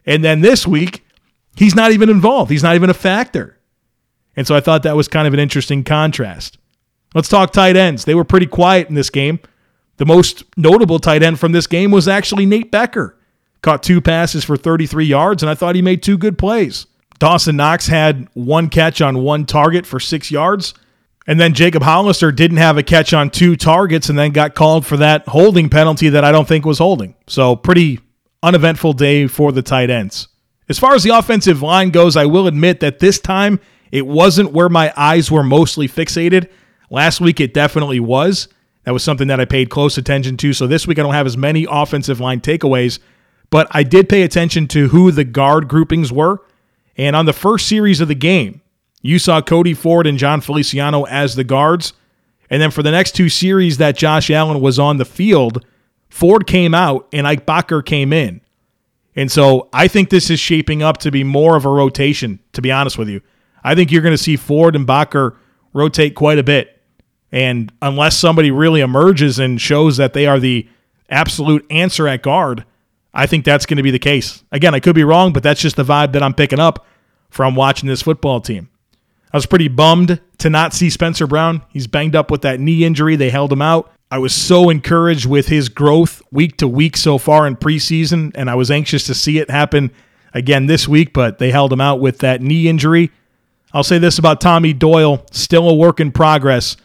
And 0.05 0.24
then 0.24 0.41
this 0.41 0.67
week, 0.67 1.05
he's 1.55 1.75
not 1.75 1.91
even 1.91 2.09
involved. 2.09 2.51
He's 2.51 2.63
not 2.63 2.75
even 2.75 2.89
a 2.89 2.93
factor. 2.93 3.59
And 4.39 4.48
so 4.48 4.55
I 4.55 4.62
thought 4.62 4.84
that 4.84 4.96
was 4.96 5.10
kind 5.10 5.27
of 5.27 5.34
an 5.34 5.39
interesting 5.41 5.84
contrast. 5.84 6.58
Let's 7.13 7.27
talk 7.27 7.51
tight 7.51 7.75
ends. 7.75 8.05
They 8.05 8.15
were 8.15 8.24
pretty 8.24 8.46
quiet 8.46 8.88
in 8.88 8.96
this 8.96 9.10
game. 9.10 9.41
The 9.98 10.05
most 10.05 10.46
notable 10.55 10.98
tight 10.98 11.24
end 11.24 11.41
from 11.41 11.51
this 11.51 11.67
game 11.67 11.91
was 11.91 12.08
actually 12.08 12.46
Nate 12.46 12.72
Becker. 12.72 13.17
Caught 13.63 13.84
two 13.84 14.00
passes 14.00 14.46
for 14.46 14.55
33 14.55 15.03
yards, 15.03 15.43
and 15.43 15.50
I 15.50 15.55
thought 15.55 15.75
he 15.75 15.81
made 15.81 16.01
two 16.01 16.17
good 16.17 16.38
plays. 16.38 16.86
Dawson 17.19 17.58
Knox 17.58 17.88
had 17.88 18.29
one 18.34 18.69
catch 18.69 19.01
on 19.01 19.24
one 19.24 19.46
target 19.46 19.86
for 19.86 20.00
six 20.00 20.31
yards. 20.31 20.74
And 21.27 21.38
then 21.38 21.53
Jacob 21.53 21.84
Hollister 21.84 22.31
didn't 22.31 22.60
have 22.60 22.77
a 22.77 22.81
catch 22.81 23.13
on 23.13 23.31
two 23.31 23.58
targets 23.58 24.08
and 24.08 24.17
then 24.17 24.31
got 24.31 24.55
called 24.55 24.86
for 24.86 24.96
that 24.96 25.27
holding 25.27 25.67
penalty 25.67 26.08
that 26.08 26.24
I 26.24 26.31
don't 26.31 26.48
think 26.48 26.65
was 26.65 26.77
holding. 26.77 27.13
So, 27.27 27.58
pretty 27.58 28.00
uneventful 28.41 28.93
day 28.93 29.27
for 29.27 29.51
the 29.51 29.62
tight 29.62 29.89
ends. 29.89 30.29
As 30.69 30.79
far 30.79 30.96
as 30.96 31.03
the 31.03 31.10
offensive 31.10 31.62
line 31.62 31.89
goes, 31.89 32.15
I 32.15 32.25
will 32.25 32.48
admit 32.48 32.79
that 32.79 33.00
this 33.00 33.19
time 33.19 33.60
it 33.91 34.05
wasn't 34.05 34.51
where 34.51 34.69
my 34.69 34.93
eyes 34.96 35.31
were 35.31 35.43
mostly 35.43 35.88
fixated. 35.88 36.50
Last 36.89 37.22
week 37.22 37.39
it 37.39 37.53
definitely 37.53 38.00
was. 38.00 38.48
That 38.84 38.91
was 38.91 39.03
something 39.03 39.27
that 39.27 39.39
I 39.39 39.46
paid 39.46 39.69
close 39.69 39.98
attention 39.98 40.38
to. 40.38 40.53
So 40.53 40.67
this 40.67 40.88
week 40.88 41.00
I 41.00 41.03
don't 41.03 41.13
have 41.13 41.27
as 41.27 41.38
many 41.38 41.67
offensive 41.69 42.19
line 42.19 42.41
takeaways, 42.41 43.00
but 43.50 43.67
I 43.72 43.84
did 43.84 44.10
pay 44.10 44.24
attention 44.24 44.67
to 44.69 44.89
who 44.89 45.12
the 45.12 45.24
guard 45.24 45.67
groupings 45.67 46.12
were. 46.12 46.41
And 46.98 47.15
on 47.15 47.25
the 47.25 47.34
first 47.34 47.67
series 47.67 48.01
of 48.01 48.08
the 48.08 48.15
game, 48.15 48.62
you 49.01 49.19
saw 49.19 49.41
Cody 49.41 49.74
Ford 49.74 50.08
and 50.08 50.17
Jon 50.17 50.41
Feliciano 50.41 51.03
as 51.05 51.36
the 51.36 51.43
guards. 51.43 51.93
And 52.50 52.62
then 52.62 52.72
for 52.72 52.84
the 52.84 52.91
next 52.91 53.15
two 53.15 53.29
series 53.29 53.77
that 53.77 53.96
Josh 53.96 54.29
Allen 54.29 54.60
was 54.60 54.79
on 54.79 54.98
the 54.98 55.05
field, 55.05 55.65
Ford 56.10 56.48
came 56.48 56.74
out 56.74 57.08
and 57.13 57.27
Ike 57.27 57.46
Boettger 57.46 57.86
came 57.86 58.12
in. 58.12 58.41
And 59.15 59.31
so 59.31 59.69
I 59.72 59.88
think 59.88 60.10
this 60.10 60.29
is 60.29 60.39
shaping 60.39 60.81
up 60.81 60.98
to 61.00 61.12
be 61.12 61.24
more 61.24 61.55
of 61.55 61.65
a 61.65 61.69
rotation, 61.69 62.39
to 62.53 62.62
be 62.62 62.72
honest 62.72 62.98
with 62.98 63.10
you. 63.10 63.22
I 63.63 63.75
think 63.75 63.92
you're 63.92 64.01
going 64.01 64.13
to 64.13 64.24
see 64.24 64.36
Ford 64.36 64.75
and 64.75 64.88
Boettger 64.88 65.36
rotate 65.74 66.16
quite 66.16 66.39
a 66.39 66.44
bit. 66.44 66.82
And 67.32 67.72
unless 67.82 68.18
somebody 68.18 68.51
really 68.51 68.82
emerges 68.82 69.39
and 69.39 69.62
shows 69.62 69.98
that 69.98 70.13
they 70.13 70.25
are 70.25 70.39
the 70.39 70.68
absolute 71.10 71.66
answer 71.70 72.08
at 72.08 72.24
guard, 72.24 72.66
I 73.13 73.25
think 73.25 73.46
that's 73.46 73.66
going 73.66 73.78
to 73.78 73.84
be 73.84 73.92
the 73.92 74.00
case. 74.00 74.44
Again, 74.51 74.74
I 74.74 74.80
could 74.80 74.96
be 74.96 75.04
wrong, 75.04 75.34
but 75.34 75.44
that's 75.44 75.62
just 75.62 75.75
the 75.75 75.84
vibe 75.84 76.13
that 76.13 76.24
I'm 76.24 76.34
picking 76.34 76.60
up 76.60 76.86
from 77.30 77.56
watching 77.56 77.88
this 77.88 78.01
football 78.01 78.42
team. 78.42 78.70
I 79.32 79.38
was 79.38 79.46
pretty 79.46 79.68
bummed 79.68 80.20
to 80.39 80.50
not 80.50 80.74
see 80.74 80.89
Spencer 80.89 81.28
Brown. 81.28 81.62
He's 81.70 81.86
banged 81.86 82.16
up 82.16 82.32
with 82.32 82.42
that 82.42 82.60
knee 82.60 82.84
injury. 82.84 83.16
They 83.16 83.30
held 83.30 83.51
him 83.51 83.62
out. 83.62 83.92
I 84.12 84.18
was 84.18 84.34
so 84.34 84.72
encouraged 84.72 85.28
with 85.28 85.48
his 85.48 85.70
growth 85.70 86.24
week 86.32 86.58
to 86.58 86.68
week 86.68 86.98
so 86.98 87.20
far 87.20 87.46
in 87.46 87.56
preseason, 87.56 88.32
and 88.34 88.50
I 88.50 88.56
was 88.56 88.72
anxious 88.72 89.04
to 89.06 89.13
see 89.13 89.38
it 89.38 89.51
happen 89.51 89.92
again 90.34 90.66
this 90.66 90.88
week, 90.88 91.13
but 91.13 91.38
they 91.38 91.51
held 91.51 91.72
him 91.72 91.82
out 91.82 92.00
with 92.00 92.20
that 92.20 92.42
knee 92.42 92.68
injury. 92.68 93.12
I'll 93.74 93.84
say 93.84 94.00
this 94.00 94.18
about 94.18 94.42
Tommy 94.42 94.74
Doyle, 94.74 95.24
still 95.32 95.70
a 95.70 95.76
work 95.76 96.00
in 96.00 96.12
progress. 96.12 96.78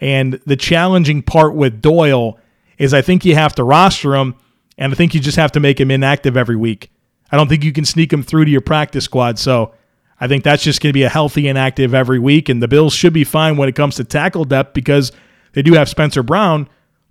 And 0.00 0.34
the 0.46 0.56
challenging 0.56 1.22
part 1.22 1.54
with 1.54 1.80
Doyle 1.80 2.38
is 2.78 2.92
I 2.92 3.02
think 3.02 3.24
you 3.24 3.34
have 3.36 3.54
to 3.54 3.64
roster 3.64 4.16
him, 4.16 4.34
and 4.76 4.92
I 4.92 4.96
think 4.96 5.14
you 5.14 5.20
just 5.20 5.36
have 5.36 5.52
to 5.52 5.60
make 5.60 5.78
him 5.78 5.90
inactive 5.90 6.36
every 6.36 6.56
week. 6.56 6.90
I 7.30 7.36
don't 7.36 7.48
think 7.48 7.62
you 7.62 7.72
can 7.72 7.84
sneak 7.84 8.12
him 8.12 8.22
through 8.22 8.46
to 8.46 8.50
your 8.50 8.60
practice 8.60 9.04
squad. 9.04 9.38
So 9.38 9.72
I 10.20 10.28
think 10.28 10.44
that's 10.44 10.62
just 10.62 10.80
going 10.80 10.90
to 10.90 10.94
be 10.94 11.04
a 11.04 11.08
healthy 11.08 11.48
inactive 11.48 11.94
every 11.94 12.18
week. 12.18 12.48
And 12.48 12.62
the 12.62 12.68
Bills 12.68 12.92
should 12.92 13.12
be 13.12 13.24
fine 13.24 13.56
when 13.56 13.68
it 13.68 13.74
comes 13.74 13.96
to 13.96 14.04
tackle 14.04 14.44
depth 14.44 14.74
because 14.74 15.12
they 15.52 15.62
do 15.62 15.74
have 15.74 15.88
Spencer 15.88 16.22
Brown, 16.22 16.68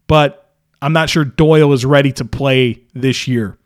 but 0.08 0.54
I'm 0.82 0.94
not 0.94 1.10
sure 1.10 1.24
Doyle 1.24 1.74
is 1.74 1.86
ready 1.86 2.12
to 2.14 2.26
play 2.26 2.82
this 2.94 3.28
year. 3.28 3.58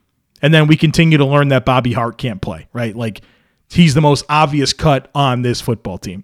And 0.41 0.53
then 0.53 0.67
we 0.67 0.77
continue 0.77 1.17
to 1.17 1.25
learn 1.25 1.47
that 1.49 1.65
Bobby 1.65 1.93
Hart 1.93 2.17
can't 2.17 2.41
play, 2.41 2.67
right? 2.73 2.95
Like 2.95 3.21
he's 3.69 3.93
the 3.93 4.01
most 4.01 4.25
obvious 4.29 4.73
cut 4.73 5.09
on 5.13 5.41
this 5.41 5.61
football 5.61 5.97
team. 5.97 6.23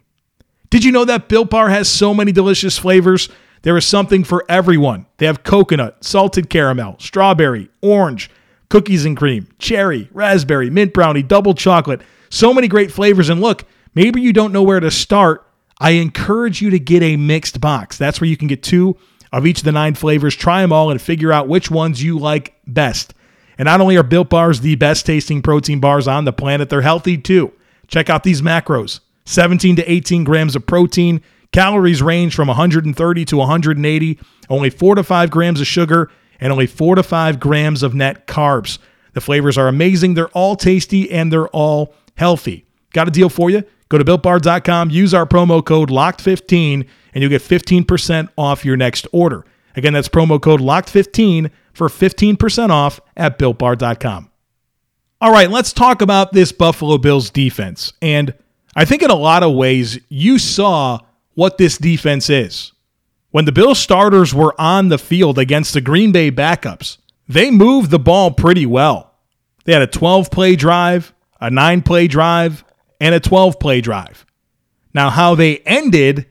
Did 0.69 0.83
you 0.83 0.91
know 0.91 1.05
that 1.05 1.27
Built 1.27 1.49
Bar 1.49 1.69
has 1.69 1.89
so 1.89 2.13
many 2.13 2.31
delicious 2.31 2.77
flavors? 2.77 3.29
There 3.63 3.77
is 3.77 3.85
something 3.85 4.23
for 4.23 4.45
everyone. 4.49 5.05
They 5.17 5.25
have 5.25 5.43
coconut, 5.43 6.03
salted 6.03 6.49
caramel, 6.49 6.95
strawberry, 6.99 7.69
orange, 7.81 8.29
cookies 8.69 9.05
and 9.05 9.15
cream, 9.15 9.47
cherry, 9.59 10.09
raspberry, 10.13 10.69
mint 10.69 10.93
brownie, 10.93 11.23
double 11.23 11.53
chocolate. 11.53 12.01
So 12.29 12.53
many 12.53 12.67
great 12.67 12.91
flavors. 12.91 13.29
And 13.29 13.41
look, 13.41 13.65
maybe 13.93 14.21
you 14.21 14.33
don't 14.33 14.53
know 14.53 14.63
where 14.63 14.79
to 14.79 14.89
start. 14.89 15.45
I 15.79 15.91
encourage 15.91 16.61
you 16.61 16.69
to 16.69 16.79
get 16.79 17.03
a 17.03 17.17
mixed 17.17 17.59
box. 17.59 17.97
That's 17.97 18.21
where 18.21 18.29
you 18.29 18.37
can 18.37 18.47
get 18.47 18.63
two 18.63 18.97
of 19.31 19.45
each 19.45 19.59
of 19.59 19.65
the 19.65 19.71
nine 19.71 19.95
flavors, 19.95 20.35
try 20.35 20.61
them 20.61 20.73
all, 20.73 20.89
and 20.89 21.01
figure 21.01 21.31
out 21.31 21.47
which 21.47 21.69
ones 21.69 22.03
you 22.03 22.17
like 22.17 22.55
best. 22.67 23.13
And 23.57 23.65
not 23.65 23.81
only 23.81 23.97
are 23.97 24.03
Built 24.03 24.29
Bars 24.29 24.61
the 24.61 24.75
best 24.75 25.05
tasting 25.05 25.41
protein 25.41 25.79
bars 25.79 26.07
on 26.07 26.25
the 26.25 26.33
planet, 26.33 26.69
they're 26.69 26.81
healthy 26.81 27.17
too. 27.17 27.51
Check 27.87 28.09
out 28.09 28.23
these 28.23 28.41
macros 28.41 29.01
17 29.25 29.75
to 29.77 29.91
18 29.91 30.23
grams 30.23 30.55
of 30.55 30.65
protein. 30.65 31.21
Calories 31.51 32.01
range 32.01 32.33
from 32.33 32.47
130 32.47 33.25
to 33.25 33.37
180, 33.37 34.19
only 34.49 34.69
4 34.69 34.95
to 34.95 35.03
5 35.03 35.29
grams 35.29 35.59
of 35.59 35.67
sugar, 35.67 36.09
and 36.39 36.51
only 36.51 36.65
4 36.65 36.95
to 36.95 37.03
5 37.03 37.39
grams 37.39 37.83
of 37.83 37.93
net 37.93 38.25
carbs. 38.25 38.77
The 39.13 39.21
flavors 39.21 39.57
are 39.57 39.67
amazing. 39.67 40.13
They're 40.13 40.29
all 40.29 40.55
tasty 40.55 41.11
and 41.11 41.31
they're 41.31 41.49
all 41.49 41.93
healthy. 42.15 42.65
Got 42.93 43.09
a 43.09 43.11
deal 43.11 43.29
for 43.29 43.49
you? 43.49 43.63
Go 43.89 43.97
to 43.97 44.05
builtbar.com, 44.05 44.89
use 44.89 45.13
our 45.13 45.25
promo 45.25 45.63
code 45.63 45.89
LOCKED15, 45.89 46.87
and 47.13 47.21
you'll 47.21 47.29
get 47.29 47.41
15% 47.41 48.29
off 48.37 48.63
your 48.63 48.77
next 48.77 49.05
order. 49.11 49.45
Again, 49.75 49.91
that's 49.91 50.07
promo 50.07 50.41
code 50.41 50.61
LOCKED15 50.61 51.51
for 51.73 51.87
15% 51.87 52.69
off 52.69 52.99
at 53.15 53.37
builtbar.com. 53.39 54.29
All 55.19 55.31
right, 55.31 55.49
let's 55.49 55.71
talk 55.71 56.01
about 56.01 56.33
this 56.33 56.51
Buffalo 56.51 56.97
Bills 56.97 57.29
defense. 57.29 57.93
And 58.01 58.33
I 58.75 58.85
think 58.85 59.03
in 59.03 59.11
a 59.11 59.15
lot 59.15 59.43
of 59.43 59.53
ways, 59.53 59.99
you 60.09 60.39
saw 60.39 60.99
what 61.35 61.57
this 61.57 61.77
defense 61.77 62.29
is. 62.29 62.71
When 63.29 63.45
the 63.45 63.51
Bill 63.51 63.75
starters 63.75 64.33
were 64.33 64.59
on 64.59 64.89
the 64.89 64.97
field 64.97 65.37
against 65.37 65.73
the 65.73 65.81
Green 65.81 66.11
Bay 66.11 66.31
backups, 66.31 66.97
they 67.27 67.51
moved 67.51 67.91
the 67.91 67.99
ball 67.99 68.31
pretty 68.31 68.65
well. 68.65 69.13
They 69.63 69.73
had 69.73 69.81
a 69.81 69.87
12 69.87 70.31
play 70.31 70.55
drive, 70.55 71.13
a 71.39 71.49
9 71.49 71.81
play 71.83 72.07
drive, 72.07 72.65
and 72.99 73.15
a 73.15 73.19
12 73.19 73.59
play 73.59 73.79
drive. 73.79 74.25
Now, 74.93 75.09
how 75.09 75.35
they 75.35 75.59
ended 75.59 76.27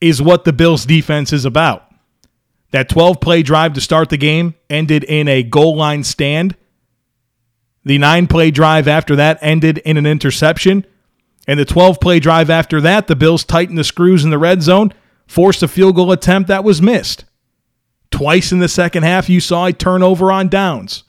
is 0.00 0.22
what 0.22 0.44
the 0.44 0.52
Bills 0.52 0.86
defense 0.86 1.32
is 1.32 1.44
about. 1.44 1.87
That 2.70 2.88
12 2.88 3.20
play 3.20 3.42
drive 3.42 3.72
to 3.74 3.80
start 3.80 4.10
the 4.10 4.16
game 4.16 4.54
ended 4.68 5.04
in 5.04 5.26
a 5.28 5.42
goal 5.42 5.76
line 5.76 6.04
stand. 6.04 6.56
The 7.84 7.98
nine 7.98 8.26
play 8.26 8.50
drive 8.50 8.86
after 8.86 9.16
that 9.16 9.38
ended 9.40 9.78
in 9.78 9.96
an 9.96 10.06
interception. 10.06 10.84
And 11.46 11.58
the 11.58 11.64
12 11.64 11.98
play 11.98 12.20
drive 12.20 12.50
after 12.50 12.80
that, 12.82 13.06
the 13.06 13.16
Bills 13.16 13.42
tightened 13.42 13.78
the 13.78 13.84
screws 13.84 14.22
in 14.22 14.30
the 14.30 14.38
red 14.38 14.62
zone, 14.62 14.92
forced 15.26 15.62
a 15.62 15.68
field 15.68 15.96
goal 15.96 16.12
attempt 16.12 16.48
that 16.48 16.64
was 16.64 16.82
missed. 16.82 17.24
Twice 18.10 18.52
in 18.52 18.58
the 18.58 18.68
second 18.68 19.04
half, 19.04 19.30
you 19.30 19.40
saw 19.40 19.66
a 19.66 19.72
turnover 19.72 20.30
on 20.30 20.48
downs. 20.48 21.04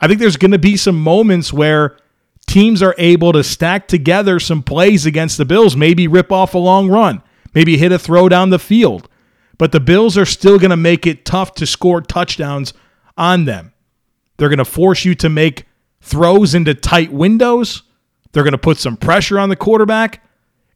I 0.00 0.06
think 0.06 0.20
there's 0.20 0.36
going 0.36 0.50
to 0.50 0.58
be 0.58 0.76
some 0.76 1.00
moments 1.00 1.52
where 1.52 1.96
teams 2.46 2.82
are 2.82 2.94
able 2.98 3.32
to 3.32 3.44
stack 3.44 3.88
together 3.88 4.38
some 4.38 4.62
plays 4.62 5.06
against 5.06 5.38
the 5.38 5.44
Bills, 5.44 5.76
maybe 5.76 6.08
rip 6.08 6.32
off 6.32 6.54
a 6.54 6.58
long 6.58 6.88
run, 6.88 7.22
maybe 7.54 7.78
hit 7.78 7.92
a 7.92 7.98
throw 7.98 8.28
down 8.28 8.50
the 8.50 8.58
field. 8.58 9.08
But 9.60 9.72
the 9.72 9.80
Bills 9.80 10.16
are 10.16 10.24
still 10.24 10.58
going 10.58 10.70
to 10.70 10.76
make 10.78 11.06
it 11.06 11.26
tough 11.26 11.52
to 11.56 11.66
score 11.66 12.00
touchdowns 12.00 12.72
on 13.18 13.44
them. 13.44 13.74
They're 14.38 14.48
going 14.48 14.56
to 14.56 14.64
force 14.64 15.04
you 15.04 15.14
to 15.16 15.28
make 15.28 15.66
throws 16.00 16.54
into 16.54 16.72
tight 16.72 17.12
windows. 17.12 17.82
They're 18.32 18.42
going 18.42 18.52
to 18.52 18.58
put 18.58 18.78
some 18.78 18.96
pressure 18.96 19.38
on 19.38 19.50
the 19.50 19.56
quarterback, 19.56 20.24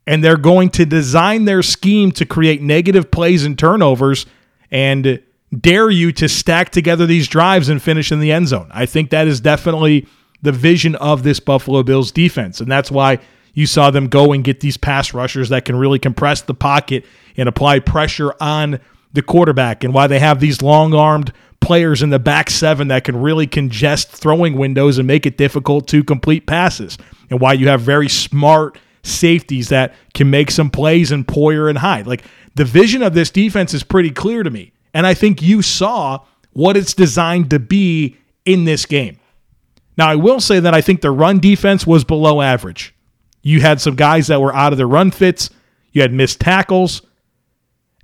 and 0.06 0.22
they're 0.22 0.36
going 0.36 0.68
to 0.72 0.84
design 0.84 1.46
their 1.46 1.62
scheme 1.62 2.12
to 2.12 2.26
create 2.26 2.60
negative 2.60 3.10
plays 3.10 3.46
and 3.46 3.58
turnovers 3.58 4.26
and 4.70 5.22
dare 5.58 5.88
you 5.88 6.12
to 6.12 6.28
stack 6.28 6.68
together 6.68 7.06
these 7.06 7.26
drives 7.26 7.70
and 7.70 7.82
finish 7.82 8.12
in 8.12 8.20
the 8.20 8.32
end 8.32 8.48
zone. 8.48 8.68
I 8.70 8.84
think 8.84 9.08
that 9.08 9.26
is 9.26 9.40
definitely 9.40 10.06
the 10.42 10.52
vision 10.52 10.94
of 10.96 11.22
this 11.22 11.40
Buffalo 11.40 11.82
Bills 11.84 12.12
defense. 12.12 12.60
And 12.60 12.70
that's 12.70 12.90
why 12.90 13.20
you 13.54 13.66
saw 13.66 13.90
them 13.90 14.08
go 14.08 14.32
and 14.32 14.44
get 14.44 14.60
these 14.60 14.76
pass 14.76 15.14
rushers 15.14 15.48
that 15.48 15.64
can 15.64 15.76
really 15.76 15.98
compress 15.98 16.42
the 16.42 16.54
pocket 16.54 17.06
and 17.36 17.48
apply 17.48 17.78
pressure 17.78 18.34
on 18.40 18.80
the 19.12 19.22
quarterback, 19.22 19.84
and 19.84 19.94
why 19.94 20.06
they 20.06 20.18
have 20.18 20.40
these 20.40 20.60
long 20.60 20.92
armed 20.92 21.32
players 21.60 22.02
in 22.02 22.10
the 22.10 22.18
back 22.18 22.50
seven 22.50 22.88
that 22.88 23.04
can 23.04 23.16
really 23.16 23.46
congest 23.46 24.10
throwing 24.10 24.58
windows 24.58 24.98
and 24.98 25.06
make 25.06 25.24
it 25.24 25.38
difficult 25.38 25.88
to 25.88 26.04
complete 26.04 26.46
passes, 26.46 26.98
and 27.30 27.40
why 27.40 27.52
you 27.52 27.68
have 27.68 27.80
very 27.80 28.08
smart 28.08 28.76
safeties 29.02 29.68
that 29.68 29.94
can 30.14 30.30
make 30.30 30.50
some 30.50 30.70
plays 30.70 31.12
in 31.12 31.24
Poyer 31.24 31.68
and 31.68 31.78
Hyde. 31.78 32.06
Like 32.06 32.24
the 32.54 32.64
vision 32.64 33.02
of 33.02 33.14
this 33.14 33.30
defense 33.30 33.72
is 33.74 33.82
pretty 33.82 34.10
clear 34.10 34.42
to 34.42 34.50
me. 34.50 34.72
And 34.92 35.06
I 35.06 35.14
think 35.14 35.42
you 35.42 35.60
saw 35.60 36.20
what 36.52 36.76
it's 36.76 36.94
designed 36.94 37.50
to 37.50 37.58
be 37.58 38.16
in 38.44 38.64
this 38.64 38.86
game. 38.86 39.18
Now, 39.98 40.08
I 40.08 40.16
will 40.16 40.40
say 40.40 40.60
that 40.60 40.74
I 40.74 40.80
think 40.80 41.00
the 41.00 41.10
run 41.10 41.38
defense 41.38 41.86
was 41.86 42.04
below 42.04 42.40
average. 42.40 42.93
You 43.44 43.60
had 43.60 43.80
some 43.80 43.94
guys 43.94 44.26
that 44.28 44.40
were 44.40 44.54
out 44.54 44.72
of 44.72 44.78
their 44.78 44.88
run 44.88 45.10
fits, 45.10 45.50
you 45.92 46.02
had 46.02 46.12
missed 46.12 46.40
tackles, 46.40 47.02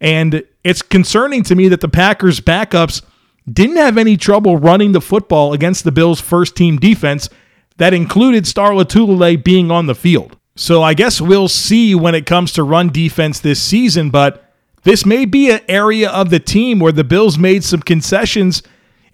and 0.01 0.45
it's 0.63 0.83
concerning 0.83 1.43
to 1.45 1.55
me 1.55 1.69
that 1.69 1.81
the 1.81 1.89
Packers' 1.89 2.41
backups 2.41 3.03
didn't 3.51 3.77
have 3.77 3.97
any 3.97 4.19
trouble 4.19 4.59
running 4.59 4.93
the 4.93 5.01
football 5.01 5.55
against 5.55 5.83
the 5.85 5.93
Bills' 5.93 6.21
first 6.21 6.55
team 6.55 6.77
defense 6.77 7.31
that 7.79 7.95
included 7.95 8.47
Star 8.47 8.73
Lotulelei 8.73 9.43
being 9.43 9.71
on 9.71 9.87
the 9.87 9.95
field. 9.95 10.37
So 10.57 10.83
I 10.83 10.93
guess 10.93 11.23
we'll 11.23 11.49
see 11.49 11.95
when 11.95 12.15
it 12.15 12.27
comes 12.27 12.53
to 12.53 12.63
run 12.63 12.91
defense 12.91 13.41
this 13.41 13.63
season, 13.63 14.11
but 14.11 14.53
this 14.83 15.07
may 15.07 15.25
be 15.25 15.51
an 15.51 15.61
area 15.69 16.11
of 16.11 16.29
the 16.29 16.39
team 16.39 16.81
where 16.81 16.93
the 16.93 17.03
Bills 17.03 17.39
made 17.39 17.65
some 17.65 17.81
concessions 17.81 18.63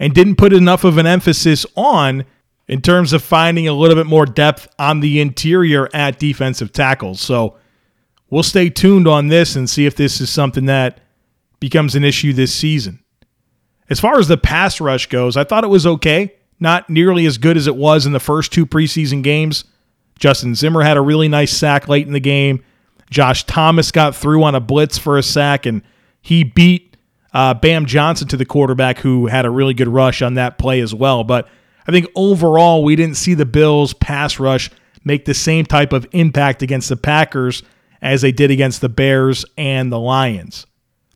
and 0.01 0.13
didn't 0.13 0.37
put 0.37 0.53
enough 0.53 0.83
of 0.83 0.99
an 0.99 1.07
emphasis 1.07 1.65
on 1.77 2.25
in 2.69 2.81
terms 2.81 3.13
of 3.13 3.23
finding 3.23 3.69
a 3.69 3.73
little 3.73 3.97
bit 3.97 4.07
more 4.07 4.27
depth 4.27 4.69
on 4.79 5.01
the 5.01 5.21
interior 5.21 5.89
at 5.95 6.19
defensive 6.19 6.73
tackles. 6.73 7.21
So 7.21 7.57
we'll 8.31 8.43
stay 8.43 8.71
tuned 8.71 9.07
on 9.07 9.29
this 9.29 9.55
and 9.57 9.71
see 9.71 9.87
if 9.87 9.95
this 9.97 10.21
is 10.21 10.31
something 10.31 10.67
that 10.67 11.01
becomes 11.61 11.95
an 11.95 12.05
issue 12.05 12.33
this 12.33 12.53
season. 12.53 13.01
As 13.89 14.01
far 14.01 14.19
as 14.19 14.29
the 14.29 14.37
pass 14.37 14.81
rush 14.81 15.07
goes, 15.07 15.37
I 15.37 15.45
thought 15.45 15.65
it 15.65 15.69
was 15.69 15.87
okay. 15.87 16.35
Not 16.59 16.91
nearly 16.91 17.27
as 17.27 17.39
good 17.39 17.57
as 17.57 17.67
it 17.67 17.77
was 17.77 18.07
in 18.07 18.13
the 18.13 18.21
first 18.21 18.53
two 18.53 18.67
preseason 18.67 19.23
games. 19.23 19.65
Justin 20.19 20.55
Zimmer 20.55 20.83
had 20.83 20.97
a 20.97 21.03
really 21.03 21.29
nice 21.29 21.53
sack 21.53 21.89
late 21.89 22.07
in 22.07 22.13
the 22.13 22.21
game. 22.21 22.65
Josh 23.11 23.45
Thomas 23.45 23.93
got 23.93 24.17
through 24.17 24.43
on 24.43 24.55
a 24.55 24.61
blitz 24.61 24.99
for 24.99 25.19
a 25.19 25.23
sack, 25.23 25.67
and 25.67 25.83
he 26.23 26.43
beat 26.43 26.97
uh, 27.33 27.55
Bam 27.55 27.87
Johnson 27.87 28.27
to 28.29 28.37
the 28.37 28.47
quarterback, 28.47 28.99
who 28.99 29.27
had 29.27 29.45
a 29.45 29.51
really 29.51 29.75
good 29.75 29.89
rush 29.89 30.23
on 30.23 30.35
that 30.35 30.59
play 30.59 30.81
as 30.81 30.95
well. 30.95 31.23
But 31.23 31.49
I 31.87 31.93
think 31.93 32.07
overall, 32.15 32.83
we 32.85 32.97
didn't 32.97 33.17
see 33.17 33.35
the 33.35 33.47
Bills' 33.47 33.95
pass 33.95 34.39
rush 34.39 34.71
make 35.05 35.25
the 35.25 35.35
same 35.35 35.65
type 35.65 35.93
of 35.93 36.07
impact 36.13 36.63
against 36.63 36.89
the 36.89 36.97
Packers 36.97 37.63
as 38.03 38.23
they 38.23 38.33
did 38.33 38.51
against 38.51 38.81
the 38.81 38.89
Bears 38.89 39.45
and 39.57 39.93
the 39.93 40.01
Lions. 40.01 40.67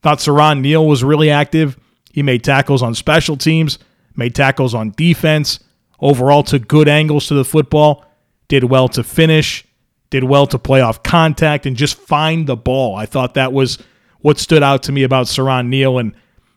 Thought 0.02 0.18
Siran 0.18 0.60
Neal 0.60 0.86
was 0.86 1.02
really 1.04 1.30
active. 1.30 1.78
He 2.12 2.22
made 2.22 2.44
tackles 2.44 2.82
on 2.82 2.94
special 2.94 3.36
teams, 3.36 3.78
made 4.16 4.34
tackles 4.34 4.74
on 4.74 4.92
defense, 4.92 5.58
overall 6.00 6.42
took 6.42 6.68
good 6.68 6.88
angles 6.88 7.26
to 7.26 7.34
the 7.34 7.44
football, 7.44 8.04
did 8.48 8.64
well 8.64 8.88
to 8.88 9.02
finish 9.02 9.66
did 10.10 10.24
well 10.24 10.46
to 10.48 10.58
play 10.58 10.80
off 10.80 11.02
contact 11.02 11.66
and 11.66 11.76
just 11.76 11.96
find 11.96 12.46
the 12.46 12.56
ball. 12.56 12.96
I 12.96 13.06
thought 13.06 13.34
that 13.34 13.52
was 13.52 13.78
what 14.20 14.38
stood 14.38 14.62
out 14.62 14.82
to 14.84 14.92
me 14.92 15.04
about 15.04 15.26
Siran 15.26 15.68
Neal. 15.68 15.98
And 15.98 16.14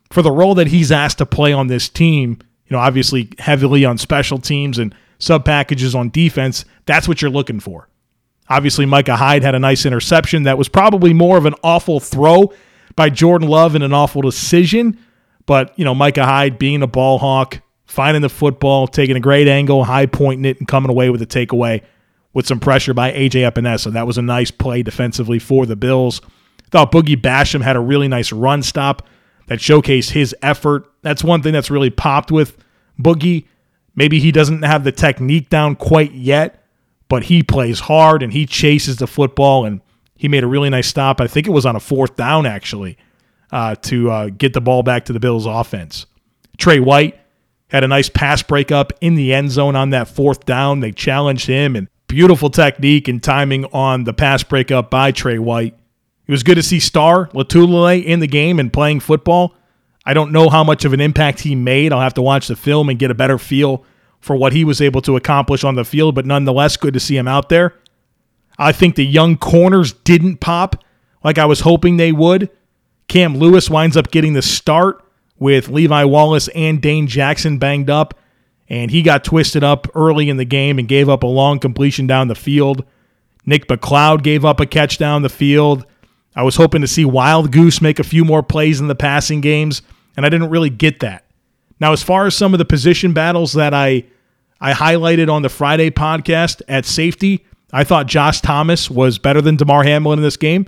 for 0.10 0.22
the 0.22 0.32
role 0.32 0.56
that 0.56 0.68
he's 0.68 0.92
asked 0.92 1.20
to 1.20 1.26
play 1.26 1.54
on 1.54 1.68
this 1.68 1.88
team, 1.88 2.40
you 2.68 2.76
know, 2.76 2.80
obviously 2.80 3.30
heavily 3.40 3.86
on 3.86 3.98
special 3.98 4.40
teams 4.40 4.78
and 4.78 4.96
sub 5.20 5.46
packages 5.46 5.96
on 5.96 6.10
defense, 6.10 6.66
that's 6.86 7.08
what 7.08 7.22
you're 7.22 7.32
looking 7.32 7.60
for. 7.60 7.88
Obviously, 8.50 8.86
Micah 8.86 9.16
Hyde 9.16 9.44
had 9.44 9.56
a 9.56 9.60
nice 9.60 9.86
interception 9.86 10.44
that 10.44 10.58
was 10.58 10.68
probably 10.68 11.14
more 11.14 11.38
of 11.38 11.46
an 11.46 11.56
awful 11.64 12.00
throw 12.00 12.54
by 12.96 13.10
Jordan 13.10 13.48
Love 13.48 13.76
and 13.76 13.84
an 13.84 13.94
awful 13.94 14.22
decision. 14.22 15.00
But, 15.46 15.78
you 15.78 15.86
know, 15.86 15.96
Micah 15.96 16.26
Hyde 16.26 16.60
being 16.60 16.84
a 16.84 16.88
ball 16.88 17.20
hawk, 17.20 17.62
finding 17.86 18.22
the 18.22 18.30
football, 18.30 18.88
taking 18.88 19.16
a 19.16 19.22
great 19.22 19.48
angle, 19.48 19.84
high 19.84 20.06
pointing 20.06 20.46
it, 20.46 20.60
and 20.60 20.68
coming 20.68 20.90
away 20.90 21.10
with 21.10 21.22
a 21.22 21.26
takeaway 21.26 21.82
with 22.34 22.48
some 22.48 22.60
pressure 22.60 22.94
by 22.94 23.12
AJ 23.12 23.50
Epenesa. 23.50 23.94
That 23.94 24.08
was 24.08 24.18
a 24.18 24.22
nice 24.22 24.52
play 24.52 24.84
defensively 24.84 25.40
for 25.40 25.66
the 25.66 25.76
Bills. 25.76 26.22
Thought 26.72 26.92
Boogie 26.92 27.20
Basham 27.20 27.62
had 27.62 27.76
a 27.76 27.80
really 27.80 28.08
nice 28.08 28.32
run 28.32 28.64
stop 28.64 29.08
that 29.54 29.60
showcased 29.60 30.12
his 30.12 30.36
effort. 30.42 30.92
That's 31.04 31.24
one 31.24 31.44
thing 31.44 31.54
that's 31.54 31.70
really 31.70 31.92
popped 31.92 32.32
with 32.32 32.58
Boogie. 33.00 33.46
Maybe 33.96 34.20
he 34.20 34.32
doesn't 34.32 34.64
have 34.64 34.84
the 34.84 34.92
technique 34.92 35.50
down 35.50 35.76
quite 35.76 36.14
yet, 36.14 36.66
but 37.08 37.26
he 37.26 37.44
plays 37.44 37.82
hard 37.82 38.24
and 38.24 38.34
he 38.34 38.48
chases 38.48 38.98
the 38.98 39.06
football 39.06 39.64
and 39.64 39.82
he 40.16 40.28
made 40.28 40.44
a 40.44 40.48
really 40.48 40.72
nice 40.72 40.88
stop. 40.88 41.22
I 41.22 41.28
think 41.28 41.46
it 41.46 41.52
was 41.52 41.66
on 41.66 41.76
a 41.76 41.80
fourth 41.80 42.16
down 42.16 42.48
actually 42.48 42.98
uh, 43.52 43.76
to 43.76 44.10
uh, 44.10 44.30
get 44.30 44.54
the 44.54 44.62
ball 44.62 44.82
back 44.82 45.06
to 45.06 45.14
the 45.14 45.20
Bills 45.20 45.46
offense. 45.46 46.08
Trey 46.58 46.80
White 46.80 47.20
had 47.68 47.84
a 47.84 47.88
nice 47.88 48.10
pass 48.10 48.42
breakup 48.42 48.92
in 49.02 49.14
the 49.14 49.34
end 49.34 49.52
zone 49.52 49.76
on 49.76 49.92
that 49.92 50.08
fourth 50.08 50.46
down. 50.46 50.80
They 50.80 50.92
challenged 50.92 51.46
him 51.46 51.76
and 51.76 51.88
Beautiful 52.14 52.52
technique 52.52 53.08
and 53.08 53.24
timing 53.24 53.66
on 53.74 54.04
the 54.04 54.14
pass 54.14 54.44
breakup 54.44 54.92
by 54.92 55.12
Trey 55.12 55.40
White. 55.40 55.76
It 56.26 56.32
was 56.32 56.44
good 56.44 56.56
to 56.56 56.64
see 56.64 56.80
Star 56.80 57.28
Lotulelei 57.28 58.04
in 58.04 58.20
the 58.20 58.28
game 58.28 58.60
and 58.60 58.72
playing 58.72 59.02
football. 59.02 59.56
I 60.06 60.14
don't 60.14 60.32
know 60.32 60.50
how 60.50 60.64
much 60.64 60.86
of 60.86 60.94
an 60.94 61.02
impact 61.02 61.42
he 61.42 61.56
made. 61.56 61.92
I'll 61.92 62.02
have 62.02 62.14
to 62.16 62.22
watch 62.22 62.48
the 62.48 62.56
film 62.56 62.90
and 62.90 63.00
get 63.00 63.12
a 63.12 63.16
better 63.16 63.38
feel 63.38 63.86
for 64.20 64.36
what 64.36 64.54
he 64.54 64.64
was 64.64 64.82
able 64.82 65.02
to 65.02 65.18
accomplish 65.18 65.64
on 65.64 65.76
the 65.76 65.84
field, 65.84 66.16
but 66.16 66.26
nonetheless, 66.26 66.78
good 66.78 66.94
to 66.94 67.00
see 67.00 67.18
him 67.18 67.28
out 67.28 67.50
there. 67.50 67.76
I 68.58 68.72
think 68.72 68.96
the 68.96 69.06
young 69.06 69.38
corners 69.38 69.94
didn't 69.94 70.38
pop 70.38 70.84
like 71.24 71.38
I 71.38 71.46
was 71.46 71.62
hoping 71.62 71.98
they 71.98 72.12
would. 72.12 72.50
Cam 73.08 73.38
Lewis 73.38 73.70
winds 73.70 73.98
up 73.98 74.12
getting 74.12 74.34
the 74.34 74.42
start 74.42 75.04
with 75.38 75.68
Levi 75.68 76.06
Wallace 76.06 76.48
and 76.50 76.82
Dane 76.82 77.08
Jackson 77.08 77.58
banged 77.58 77.90
up 77.90 78.18
and 78.70 78.92
he 78.92 79.02
got 79.02 79.24
twisted 79.24 79.64
up 79.64 79.88
early 79.94 80.30
in 80.30 80.38
the 80.38 80.46
game 80.46 80.80
and 80.80 80.88
gave 80.88 81.10
up 81.10 81.24
a 81.24 81.28
long 81.28 81.60
completion 81.60 82.08
down 82.08 82.28
the 82.28 82.36
field. 82.36 82.86
Nick 83.46 83.68
McCloud 83.68 84.24
gave 84.24 84.46
up 84.46 84.60
a 84.60 84.66
catch 84.66 84.98
down 84.98 85.22
the 85.22 85.30
field. 85.30 85.86
I 86.36 86.44
was 86.44 86.56
hoping 86.56 86.82
to 86.82 86.88
see 86.88 87.06
Wild 87.06 87.52
Goose 87.52 87.82
make 87.82 88.00
a 88.00 88.04
few 88.04 88.26
more 88.26 88.44
plays 88.44 88.80
in 88.80 88.88
the 88.88 88.96
passing 88.96 89.42
games, 89.42 89.82
and 90.18 90.26
I 90.26 90.30
didn't 90.30 90.50
really 90.50 90.70
get 90.70 91.00
that. 91.02 91.26
Now, 91.80 91.92
as 91.92 92.02
far 92.02 92.26
as 92.26 92.36
some 92.36 92.54
of 92.54 92.58
the 92.58 92.66
position 92.66 93.14
battles 93.14 93.54
that 93.54 93.74
I 93.74 94.06
I 94.62 94.72
highlighted 94.72 95.30
on 95.30 95.42
the 95.42 95.50
Friday 95.50 95.90
podcast 95.90 96.62
at 96.70 96.86
safety, 96.86 97.46
I 97.74 97.84
thought 97.84 98.08
Josh 98.08 98.40
Thomas 98.40 98.90
was 98.90 99.20
better 99.20 99.42
than 99.42 99.58
Damar 99.58 99.84
Hamlin 99.84 100.20
in 100.20 100.24
this 100.24 100.38
game. 100.38 100.68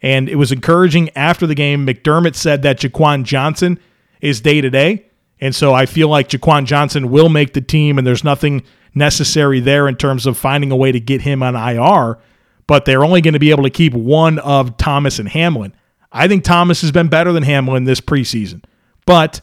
And 0.00 0.28
it 0.28 0.36
was 0.36 0.52
encouraging 0.52 1.10
after 1.16 1.44
the 1.44 1.54
game. 1.56 1.84
McDermott 1.84 2.36
said 2.36 2.62
that 2.62 2.78
Jaquan 2.78 3.24
Johnson 3.24 3.80
is 4.20 4.40
day 4.40 4.60
to 4.60 4.70
day. 4.70 5.06
And 5.40 5.52
so 5.52 5.74
I 5.74 5.86
feel 5.86 6.08
like 6.08 6.28
Jaquan 6.28 6.66
Johnson 6.66 7.10
will 7.10 7.28
make 7.28 7.54
the 7.54 7.60
team, 7.60 7.98
and 7.98 8.06
there's 8.06 8.22
nothing 8.22 8.62
necessary 8.94 9.58
there 9.58 9.88
in 9.88 9.96
terms 9.96 10.26
of 10.26 10.38
finding 10.38 10.70
a 10.70 10.76
way 10.76 10.92
to 10.92 11.00
get 11.00 11.22
him 11.22 11.42
on 11.42 11.56
IR. 11.56 12.18
But 12.66 12.84
they're 12.84 13.04
only 13.04 13.20
going 13.20 13.34
to 13.34 13.40
be 13.40 13.50
able 13.50 13.64
to 13.64 13.70
keep 13.70 13.92
one 13.94 14.38
of 14.38 14.76
Thomas 14.76 15.18
and 15.18 15.28
Hamlin. 15.28 15.74
I 16.10 16.28
think 16.28 16.44
Thomas 16.44 16.80
has 16.80 16.92
been 16.92 17.08
better 17.08 17.32
than 17.32 17.42
Hamlin 17.42 17.84
this 17.84 18.00
preseason. 18.00 18.64
But 19.04 19.40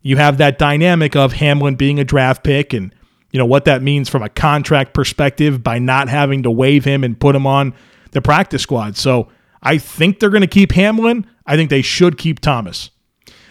you 0.00 0.16
have 0.16 0.38
that 0.38 0.58
dynamic 0.58 1.14
of 1.16 1.34
Hamlin 1.34 1.74
being 1.74 2.00
a 2.00 2.04
draft 2.04 2.44
pick 2.44 2.72
and 2.72 2.94
you 3.30 3.38
know 3.38 3.46
what 3.46 3.64
that 3.64 3.82
means 3.82 4.08
from 4.08 4.22
a 4.22 4.28
contract 4.28 4.92
perspective 4.92 5.62
by 5.62 5.78
not 5.78 6.08
having 6.08 6.42
to 6.42 6.50
waive 6.50 6.84
him 6.84 7.02
and 7.02 7.18
put 7.18 7.34
him 7.34 7.46
on 7.46 7.74
the 8.10 8.20
practice 8.20 8.62
squad. 8.62 8.96
So 8.96 9.28
I 9.62 9.78
think 9.78 10.20
they're 10.20 10.30
going 10.30 10.42
to 10.42 10.46
keep 10.46 10.72
Hamlin. 10.72 11.26
I 11.46 11.56
think 11.56 11.70
they 11.70 11.82
should 11.82 12.18
keep 12.18 12.40
Thomas. 12.40 12.90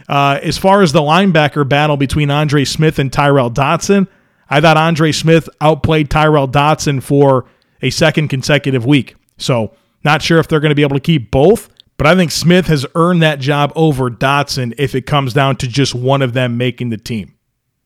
Uh, 0.07 0.39
as 0.43 0.57
far 0.57 0.81
as 0.81 0.91
the 0.91 1.01
linebacker 1.01 1.67
battle 1.67 1.97
between 1.97 2.29
Andre 2.29 2.63
Smith 2.63 2.99
and 2.99 3.11
Tyrel 3.11 3.49
Dodson, 3.49 4.07
I 4.49 4.61
thought 4.61 4.77
Andre 4.77 5.11
Smith 5.11 5.49
outplayed 5.61 6.09
Tyrel 6.09 6.47
Dodson 6.51 7.01
for 7.01 7.45
a 7.81 7.89
second 7.89 8.27
consecutive 8.27 8.85
week. 8.85 9.15
So, 9.37 9.73
not 10.03 10.21
sure 10.21 10.39
if 10.39 10.47
they're 10.47 10.59
going 10.59 10.71
to 10.71 10.75
be 10.75 10.81
able 10.81 10.95
to 10.95 11.01
keep 11.01 11.29
both, 11.31 11.69
but 11.97 12.07
I 12.07 12.15
think 12.15 12.31
Smith 12.31 12.67
has 12.67 12.85
earned 12.95 13.21
that 13.21 13.39
job 13.39 13.71
over 13.75 14.09
Dodson 14.09 14.73
if 14.77 14.95
it 14.95 15.05
comes 15.05 15.33
down 15.33 15.57
to 15.57 15.67
just 15.67 15.93
one 15.93 16.23
of 16.23 16.33
them 16.33 16.57
making 16.57 16.89
the 16.89 16.97
team. 16.97 17.35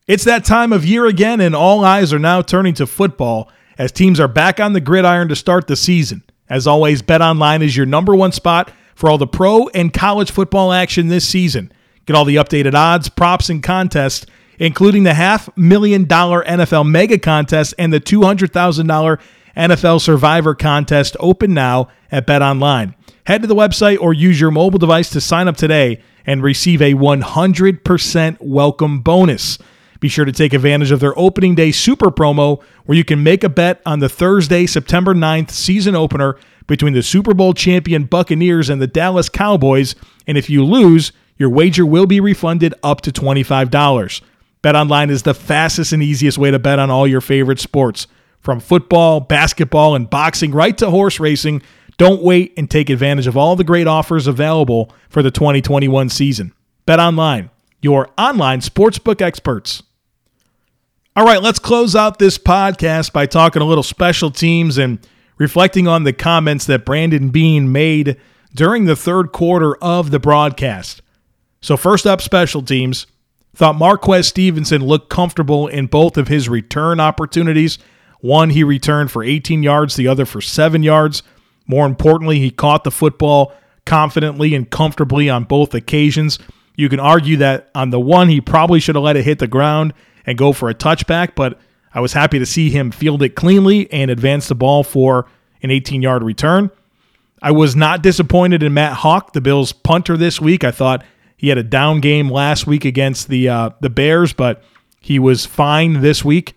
It's 0.06 0.24
that 0.24 0.44
time 0.44 0.72
of 0.72 0.86
year 0.86 1.06
again, 1.06 1.40
and 1.40 1.54
all 1.54 1.84
eyes 1.84 2.12
are 2.12 2.18
now 2.18 2.40
turning 2.40 2.74
to 2.74 2.86
football 2.86 3.50
as 3.76 3.92
teams 3.92 4.18
are 4.20 4.28
back 4.28 4.60
on 4.60 4.72
the 4.72 4.80
gridiron 4.80 5.28
to 5.28 5.36
start 5.36 5.66
the 5.66 5.76
season. 5.76 6.22
As 6.48 6.66
always, 6.66 7.02
BetOnline 7.02 7.62
is 7.62 7.76
your 7.76 7.86
number 7.86 8.14
one 8.14 8.32
spot 8.32 8.72
for 8.94 9.10
all 9.10 9.18
the 9.18 9.26
pro 9.26 9.68
and 9.68 9.92
college 9.92 10.30
football 10.30 10.72
action 10.72 11.08
this 11.08 11.28
season. 11.28 11.72
Get 12.06 12.16
all 12.16 12.24
the 12.24 12.36
updated 12.36 12.74
odds, 12.74 13.08
props, 13.08 13.50
and 13.50 13.62
contests, 13.62 14.26
including 14.58 15.02
the 15.02 15.14
half 15.14 15.54
million 15.56 16.04
dollar 16.04 16.44
NFL 16.44 16.88
mega 16.88 17.18
contest 17.18 17.74
and 17.78 17.92
the 17.92 18.00
$200,000 18.00 19.20
NFL 19.56 20.00
Survivor 20.00 20.54
contest 20.54 21.16
open 21.18 21.54
now 21.54 21.88
at 22.12 22.26
BetOnline. 22.26 22.94
Head 23.26 23.42
to 23.42 23.48
the 23.48 23.54
website 23.54 23.98
or 24.00 24.12
use 24.12 24.40
your 24.40 24.50
mobile 24.50 24.78
device 24.78 25.10
to 25.10 25.20
sign 25.20 25.48
up 25.48 25.56
today 25.56 26.02
and 26.26 26.42
receive 26.42 26.82
a 26.82 26.94
100% 26.94 28.36
welcome 28.40 29.00
bonus. 29.00 29.58
Be 29.98 30.08
sure 30.08 30.24
to 30.24 30.32
take 30.32 30.52
advantage 30.52 30.90
of 30.90 31.00
their 31.00 31.18
opening 31.18 31.54
day 31.54 31.72
super 31.72 32.10
promo 32.10 32.62
where 32.84 32.98
you 32.98 33.04
can 33.04 33.22
make 33.22 33.42
a 33.42 33.48
bet 33.48 33.80
on 33.86 34.00
the 34.00 34.08
Thursday, 34.08 34.66
September 34.66 35.14
9th 35.14 35.50
season 35.50 35.96
opener 35.96 36.36
between 36.66 36.92
the 36.92 37.02
Super 37.02 37.32
Bowl 37.32 37.54
champion 37.54 38.04
Buccaneers 38.04 38.68
and 38.68 38.82
the 38.82 38.86
Dallas 38.86 39.28
Cowboys. 39.28 39.94
And 40.26 40.36
if 40.36 40.50
you 40.50 40.64
lose, 40.64 41.12
your 41.36 41.48
wager 41.48 41.86
will 41.86 42.06
be 42.06 42.20
refunded 42.20 42.74
up 42.82 43.00
to 43.02 43.12
$25. 43.12 44.20
BetOnline 44.62 45.10
is 45.10 45.22
the 45.22 45.34
fastest 45.34 45.92
and 45.92 46.02
easiest 46.02 46.38
way 46.38 46.50
to 46.50 46.58
bet 46.58 46.78
on 46.78 46.90
all 46.90 47.06
your 47.06 47.20
favorite 47.20 47.60
sports. 47.60 48.06
From 48.46 48.60
football, 48.60 49.18
basketball, 49.18 49.96
and 49.96 50.08
boxing 50.08 50.52
right 50.52 50.78
to 50.78 50.88
horse 50.88 51.18
racing, 51.18 51.62
don't 51.98 52.22
wait 52.22 52.54
and 52.56 52.70
take 52.70 52.88
advantage 52.88 53.26
of 53.26 53.36
all 53.36 53.56
the 53.56 53.64
great 53.64 53.88
offers 53.88 54.28
available 54.28 54.92
for 55.08 55.20
the 55.20 55.32
2021 55.32 56.08
season. 56.10 56.54
Bet 56.84 57.00
online, 57.00 57.50
your 57.82 58.08
online 58.16 58.60
sportsbook 58.60 59.20
experts. 59.20 59.82
All 61.16 61.24
right, 61.24 61.42
let's 61.42 61.58
close 61.58 61.96
out 61.96 62.20
this 62.20 62.38
podcast 62.38 63.12
by 63.12 63.26
talking 63.26 63.62
a 63.62 63.64
little 63.64 63.82
special 63.82 64.30
teams 64.30 64.78
and 64.78 65.00
reflecting 65.38 65.88
on 65.88 66.04
the 66.04 66.12
comments 66.12 66.66
that 66.66 66.84
Brandon 66.84 67.30
Beane 67.30 67.72
made 67.72 68.16
during 68.54 68.84
the 68.84 68.94
third 68.94 69.32
quarter 69.32 69.74
of 69.78 70.12
the 70.12 70.20
broadcast. 70.20 71.02
So, 71.60 71.76
first 71.76 72.06
up, 72.06 72.22
special 72.22 72.62
teams. 72.62 73.08
Thought 73.56 73.74
Marquez 73.74 74.28
Stevenson 74.28 74.84
looked 74.84 75.08
comfortable 75.10 75.66
in 75.66 75.86
both 75.86 76.16
of 76.16 76.28
his 76.28 76.48
return 76.48 77.00
opportunities. 77.00 77.80
One, 78.20 78.50
he 78.50 78.64
returned 78.64 79.10
for 79.10 79.22
18 79.22 79.62
yards, 79.62 79.96
the 79.96 80.08
other 80.08 80.26
for 80.26 80.40
seven 80.40 80.82
yards. 80.82 81.22
More 81.66 81.86
importantly, 81.86 82.38
he 82.38 82.50
caught 82.50 82.84
the 82.84 82.90
football 82.90 83.52
confidently 83.84 84.54
and 84.54 84.70
comfortably 84.70 85.28
on 85.28 85.44
both 85.44 85.74
occasions. 85.74 86.38
You 86.76 86.88
can 86.88 87.00
argue 87.00 87.36
that 87.38 87.70
on 87.74 87.90
the 87.90 88.00
one, 88.00 88.28
he 88.28 88.40
probably 88.40 88.80
should 88.80 88.94
have 88.94 89.04
let 89.04 89.16
it 89.16 89.24
hit 89.24 89.38
the 89.38 89.46
ground 89.46 89.94
and 90.26 90.36
go 90.36 90.52
for 90.52 90.68
a 90.68 90.74
touchback, 90.74 91.34
but 91.34 91.58
I 91.94 92.00
was 92.00 92.12
happy 92.12 92.38
to 92.38 92.46
see 92.46 92.68
him 92.68 92.90
field 92.90 93.22
it 93.22 93.34
cleanly 93.36 93.90
and 93.90 94.10
advance 94.10 94.48
the 94.48 94.54
ball 94.54 94.82
for 94.82 95.26
an 95.62 95.70
18 95.70 96.02
yard 96.02 96.22
return. 96.22 96.70
I 97.40 97.52
was 97.52 97.76
not 97.76 98.02
disappointed 98.02 98.62
in 98.62 98.74
Matt 98.74 98.98
Haack, 98.98 99.32
the 99.32 99.40
Bills 99.40 99.72
punter 99.72 100.16
this 100.16 100.40
week. 100.40 100.64
I 100.64 100.70
thought 100.70 101.04
he 101.36 101.48
had 101.48 101.58
a 101.58 101.62
down 101.62 102.00
game 102.00 102.30
last 102.30 102.66
week 102.66 102.84
against 102.84 103.28
the 103.28 103.48
uh, 103.48 103.70
the 103.80 103.90
Bears, 103.90 104.32
but 104.32 104.62
he 105.00 105.18
was 105.18 105.46
fine 105.46 106.00
this 106.00 106.24
week. 106.24 106.55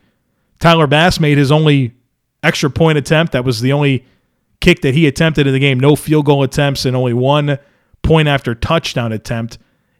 Tyler 0.60 0.88
Bass 0.88 1.20
made 1.20 1.38
his 1.38 1.52
only 1.52 1.94
extra 2.44 2.70
point 2.70 2.98
attempt. 2.98 3.34
That 3.34 3.46
was 3.46 3.62
the 3.62 3.74
only 3.74 4.06
kick 4.60 4.82
that 4.82 4.94
he 4.94 5.08
attempted 5.08 5.48
in 5.48 5.54
the 5.54 5.60
game. 5.60 5.80
No 5.80 5.96
field 5.96 6.26
goal 6.26 6.44
attempts 6.44 6.86
and 6.86 6.96
only 6.96 7.14
one 7.14 7.58
point 8.02 8.28
after 8.28 8.54
touchdown 8.56 9.12
attempt. 9.12 9.58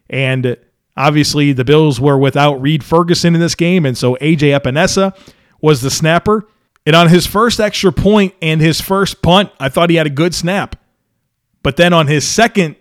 And 0.08 0.56
obviously, 0.96 1.52
the 1.52 1.64
Bills 1.64 2.00
were 2.00 2.18
without 2.18 2.60
Reid 2.60 2.84
Ferguson 2.84 3.34
in 3.34 3.40
this 3.40 3.54
game, 3.54 3.86
and 3.86 3.96
so 3.96 4.16
AJ 4.16 4.58
Epenesa 4.58 5.16
was 5.60 5.82
the 5.82 5.90
snapper. 5.90 6.46
And 6.86 6.96
on 6.96 7.08
his 7.08 7.26
first 7.26 7.60
extra 7.60 7.92
point 7.92 8.34
and 8.40 8.60
his 8.60 8.80
first 8.80 9.22
punt, 9.22 9.50
I 9.60 9.68
thought 9.68 9.90
he 9.90 9.96
had 9.96 10.06
a 10.06 10.10
good 10.10 10.34
snap. 10.34 10.76
But 11.62 11.76
then 11.76 11.92
on 11.92 12.06
his 12.06 12.26
second 12.26 12.76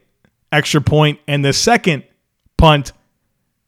extra 0.51 0.81
point 0.81 1.19
and 1.27 1.43
the 1.43 1.53
second 1.53 2.03
punt, 2.57 2.93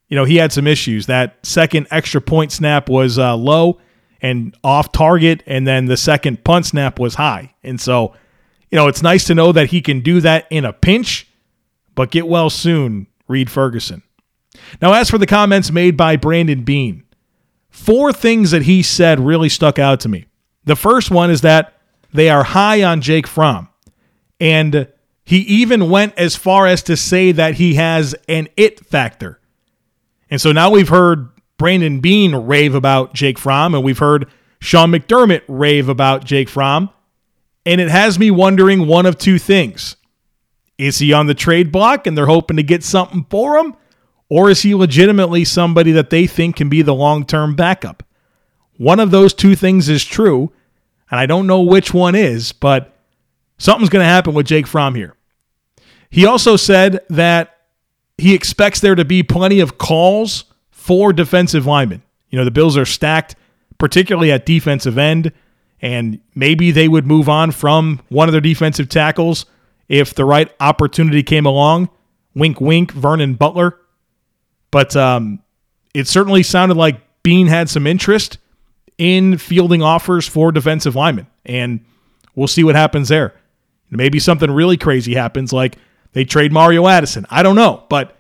you 0.08 0.16
know, 0.16 0.24
he 0.24 0.38
had 0.38 0.54
some 0.54 0.68
issues. 0.68 1.06
That 1.06 1.46
second 1.46 1.88
extra 1.92 2.22
point 2.22 2.52
snap 2.52 2.90
was 2.90 3.20
uh, 3.20 3.36
low 3.36 3.80
and 4.22 4.56
off 4.64 4.92
target, 4.92 5.44
and 5.46 5.66
then 5.66 5.86
the 5.86 5.98
second 5.98 6.44
punt 6.44 6.68
snap 6.68 7.00
was 7.00 7.16
high. 7.16 7.54
And 7.64 7.80
so, 7.82 8.14
you 8.70 8.76
know, 8.76 8.88
it's 8.88 9.02
nice 9.02 9.26
to 9.26 9.36
know 9.36 9.52
that 9.52 9.68
he 9.68 9.82
can 9.82 10.02
do 10.02 10.22
that 10.22 10.48
in 10.50 10.66
a 10.66 10.74
pinch, 10.74 11.28
but 11.96 12.12
get 12.12 12.28
well 12.28 12.50
soon, 12.50 13.08
Reid 13.28 13.50
Ferguson. 13.50 14.04
Now, 14.82 14.94
as 14.94 15.10
for 15.10 15.18
the 15.18 15.26
comments 15.26 15.72
made 15.72 15.98
by 15.98 16.16
Brandon 16.16 16.64
Beane, 16.64 17.04
four 17.70 18.14
things 18.14 18.52
that 18.52 18.64
he 18.64 18.84
said 18.84 19.20
really 19.20 19.50
stuck 19.50 19.80
out 19.80 20.00
to 20.02 20.10
me. 20.10 20.26
The 20.66 20.76
first 20.76 21.10
one 21.10 21.32
is 21.32 21.42
that 21.42 21.74
they 22.14 22.30
are 22.30 22.44
high 22.44 22.84
on 22.84 23.02
Jake 23.02 23.28
Fromm. 23.28 23.70
And 24.40 24.88
he 25.24 25.38
even 25.40 25.90
went 25.90 26.18
as 26.18 26.36
far 26.36 26.68
as 26.68 26.84
to 26.84 26.98
say 26.98 27.32
that 27.32 27.56
he 27.56 27.76
has 27.76 28.16
an 28.28 28.50
it 28.58 28.86
factor. 28.86 29.40
And 30.30 30.40
so 30.40 30.52
now 30.52 30.70
we've 30.70 30.90
heard 30.90 31.30
Brandon 31.62 32.00
Beane 32.00 32.34
rave 32.34 32.74
about 32.74 33.14
Jake 33.14 33.38
Fromm, 33.38 33.76
and 33.76 33.84
we've 33.84 34.00
heard 34.00 34.28
Sean 34.60 34.92
McDermott 34.92 35.44
rave 35.48 35.90
about 35.90 36.26
Jake 36.26 36.50
Fromm. 36.50 36.90
And 37.68 37.80
it 37.80 37.88
has 37.88 38.18
me 38.18 38.32
wondering 38.32 38.88
one 38.88 39.06
of 39.06 39.20
two 39.20 39.38
things. 39.38 39.96
Is 40.80 40.98
he 40.98 41.14
on 41.14 41.28
the 41.28 41.36
trade 41.36 41.72
block 41.72 42.08
and 42.08 42.18
they're 42.18 42.26
hoping 42.26 42.58
to 42.58 42.64
get 42.64 42.84
something 42.84 43.28
for 43.30 43.58
him? 43.58 43.76
Or 44.28 44.50
is 44.50 44.64
he 44.64 44.74
legitimately 44.74 45.46
somebody 45.46 45.92
that 45.92 46.10
they 46.10 46.26
think 46.26 46.56
can 46.56 46.68
be 46.68 46.82
the 46.82 46.96
long 46.96 47.28
term 47.28 47.56
backup? 47.56 48.02
One 48.78 49.00
of 49.00 49.12
those 49.12 49.32
two 49.32 49.56
things 49.56 49.88
is 49.88 50.04
true, 50.04 50.52
and 51.12 51.20
I 51.20 51.28
don't 51.28 51.46
know 51.46 51.62
which 51.62 51.94
one 51.94 52.16
is, 52.16 52.54
but 52.54 52.98
something's 53.60 53.92
going 53.92 54.04
to 54.04 54.10
happen 54.10 54.34
with 54.34 54.48
Jake 54.48 54.66
Fromm 54.66 54.96
here. 54.96 55.16
He 56.10 56.26
also 56.26 56.56
said 56.56 57.02
that 57.12 57.56
he 58.18 58.34
expects 58.34 58.80
there 58.80 58.96
to 58.96 59.06
be 59.06 59.22
plenty 59.22 59.60
of 59.60 59.78
calls 59.78 60.46
for 60.82 61.14
defensive 61.14 61.68
linemen. 61.68 62.02
You 62.32 62.40
know, 62.40 62.44
the 62.44 62.50
Bills 62.50 62.76
are 62.76 62.86
stacked, 62.86 63.36
particularly 63.78 64.32
at 64.32 64.48
defensive 64.48 64.98
end, 64.98 65.32
and 65.80 66.20
maybe 66.34 66.72
they 66.72 66.88
would 66.88 67.06
move 67.06 67.30
on 67.30 67.52
from 67.52 68.02
one 68.10 68.28
of 68.28 68.32
their 68.32 68.42
defensive 68.42 68.90
tackles 68.90 69.46
if 69.88 70.16
the 70.16 70.26
right 70.26 70.52
opportunity 70.60 71.22
came 71.22 71.46
along. 71.46 71.90
Wink, 72.34 72.60
wink, 72.60 72.92
Vernon 72.94 73.36
Butler. 73.36 73.78
But 74.72 74.96
um, 74.96 75.44
it 75.94 76.08
certainly 76.08 76.42
sounded 76.42 76.78
like 76.78 77.00
Beane 77.22 77.48
had 77.48 77.70
some 77.70 77.86
interest 77.86 78.40
in 78.98 79.38
fielding 79.38 79.84
offers 79.84 80.28
for 80.28 80.52
defensive 80.52 80.96
linemen. 80.96 81.28
And 81.46 81.86
we'll 82.34 82.48
see 82.48 82.64
what 82.64 82.74
happens 82.74 83.10
there. 83.10 83.36
Maybe 83.92 84.20
something 84.20 84.50
really 84.50 84.78
crazy 84.78 85.14
happens, 85.14 85.54
like 85.54 85.78
they 86.14 86.26
trade 86.26 86.52
Mario 86.52 86.88
Addison. 86.88 87.28
I 87.30 87.44
don't 87.44 87.56
know, 87.56 87.84
but 87.88 88.18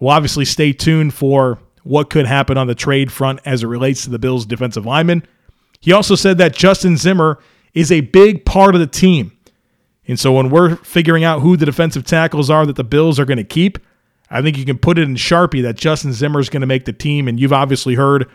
we'll 0.00 0.10
obviously 0.10 0.44
stay 0.44 0.72
tuned 0.72 1.14
for 1.14 1.60
what 1.84 2.10
could 2.10 2.26
happen 2.26 2.58
on 2.58 2.66
the 2.66 2.74
trade 2.74 3.12
front 3.12 3.40
as 3.44 3.62
it 3.62 3.66
relates 3.66 4.04
to 4.04 4.10
the 4.10 4.18
Bills' 4.18 4.44
defensive 4.46 4.84
linemen. 4.84 5.22
He 5.80 5.92
also 5.92 6.14
said 6.14 6.38
that 6.38 6.54
Justin 6.54 6.96
Zimmer 6.96 7.38
is 7.74 7.92
a 7.92 8.00
big 8.00 8.44
part 8.44 8.74
of 8.74 8.80
the 8.80 8.86
team. 8.86 9.32
And 10.06 10.18
so 10.18 10.32
when 10.32 10.50
we're 10.50 10.76
figuring 10.76 11.24
out 11.24 11.40
who 11.40 11.56
the 11.56 11.66
defensive 11.66 12.04
tackles 12.04 12.50
are 12.50 12.66
that 12.66 12.76
the 12.76 12.84
Bills 12.84 13.20
are 13.20 13.24
going 13.24 13.38
to 13.38 13.44
keep, 13.44 13.78
I 14.30 14.42
think 14.42 14.58
you 14.58 14.64
can 14.64 14.78
put 14.78 14.98
it 14.98 15.02
in 15.02 15.14
Sharpie 15.14 15.62
that 15.62 15.76
Justin 15.76 16.12
Zimmer 16.12 16.40
is 16.40 16.48
going 16.48 16.62
to 16.62 16.66
make 16.66 16.86
the 16.86 16.92
team. 16.92 17.28
And 17.28 17.38
you've 17.38 17.52
obviously 17.52 17.94
heard 17.94 18.30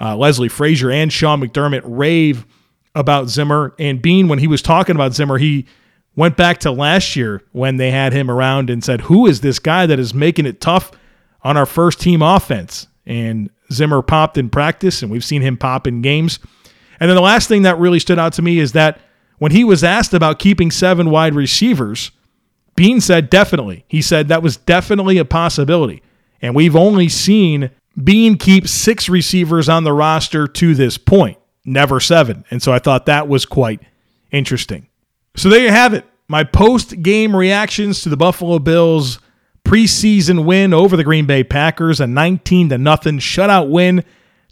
uh, 0.00 0.16
Leslie 0.16 0.48
Frazier 0.48 0.90
and 0.90 1.12
Sean 1.12 1.40
McDermott 1.40 1.82
rave 1.84 2.46
about 2.94 3.28
Zimmer. 3.28 3.74
And 3.78 4.00
Beane, 4.00 4.28
when 4.28 4.38
he 4.38 4.46
was 4.46 4.62
talking 4.62 4.94
about 4.94 5.14
Zimmer, 5.14 5.38
he 5.38 5.66
went 6.16 6.36
back 6.36 6.58
to 6.58 6.70
last 6.70 7.16
year 7.16 7.42
when 7.52 7.76
they 7.76 7.90
had 7.90 8.12
him 8.12 8.30
around 8.30 8.70
and 8.70 8.84
said, 8.84 9.02
Who 9.02 9.26
is 9.26 9.40
this 9.40 9.58
guy 9.58 9.86
that 9.86 9.98
is 9.98 10.14
making 10.14 10.46
it 10.46 10.60
tough 10.60 10.92
on 11.44 11.56
our 11.56 11.66
first 11.66 12.00
team 12.00 12.22
offense? 12.22 12.88
And 13.06 13.50
Zimmer 13.72 14.02
popped 14.02 14.38
in 14.38 14.50
practice, 14.50 15.02
and 15.02 15.12
we've 15.12 15.24
seen 15.24 15.42
him 15.42 15.56
pop 15.56 15.86
in 15.86 16.02
games. 16.02 16.38
And 16.98 17.08
then 17.08 17.16
the 17.16 17.22
last 17.22 17.48
thing 17.48 17.62
that 17.62 17.78
really 17.78 18.00
stood 18.00 18.18
out 18.18 18.32
to 18.34 18.42
me 18.42 18.58
is 18.58 18.72
that 18.72 19.00
when 19.38 19.52
he 19.52 19.64
was 19.64 19.84
asked 19.84 20.14
about 20.14 20.38
keeping 20.38 20.70
seven 20.70 21.10
wide 21.10 21.34
receivers, 21.34 22.10
Beane 22.76 23.00
said 23.00 23.30
definitely. 23.30 23.84
He 23.88 24.02
said 24.02 24.28
that 24.28 24.42
was 24.42 24.56
definitely 24.56 25.18
a 25.18 25.24
possibility. 25.24 26.02
And 26.40 26.54
we've 26.54 26.76
only 26.76 27.08
seen 27.08 27.70
Beane 28.02 28.36
keep 28.36 28.68
six 28.68 29.08
receivers 29.08 29.68
on 29.68 29.84
the 29.84 29.92
roster 29.92 30.46
to 30.46 30.74
this 30.74 30.98
point, 30.98 31.38
never 31.64 32.00
seven. 32.00 32.44
And 32.50 32.62
so 32.62 32.72
I 32.72 32.78
thought 32.78 33.06
that 33.06 33.28
was 33.28 33.46
quite 33.46 33.80
interesting. 34.30 34.88
So 35.36 35.48
there 35.48 35.62
you 35.62 35.70
have 35.70 35.94
it. 35.94 36.04
My 36.28 36.44
post 36.44 37.02
game 37.02 37.34
reactions 37.34 38.02
to 38.02 38.08
the 38.08 38.16
Buffalo 38.16 38.58
Bills 38.58 39.18
preseason 39.64 40.44
win 40.44 40.74
over 40.74 40.96
the 40.96 41.04
Green 41.04 41.26
Bay 41.26 41.42
Packers, 41.42 42.00
a 42.00 42.06
19 42.06 42.68
to 42.68 42.78
nothing 42.78 43.18
shutout 43.18 43.70
win 43.70 44.04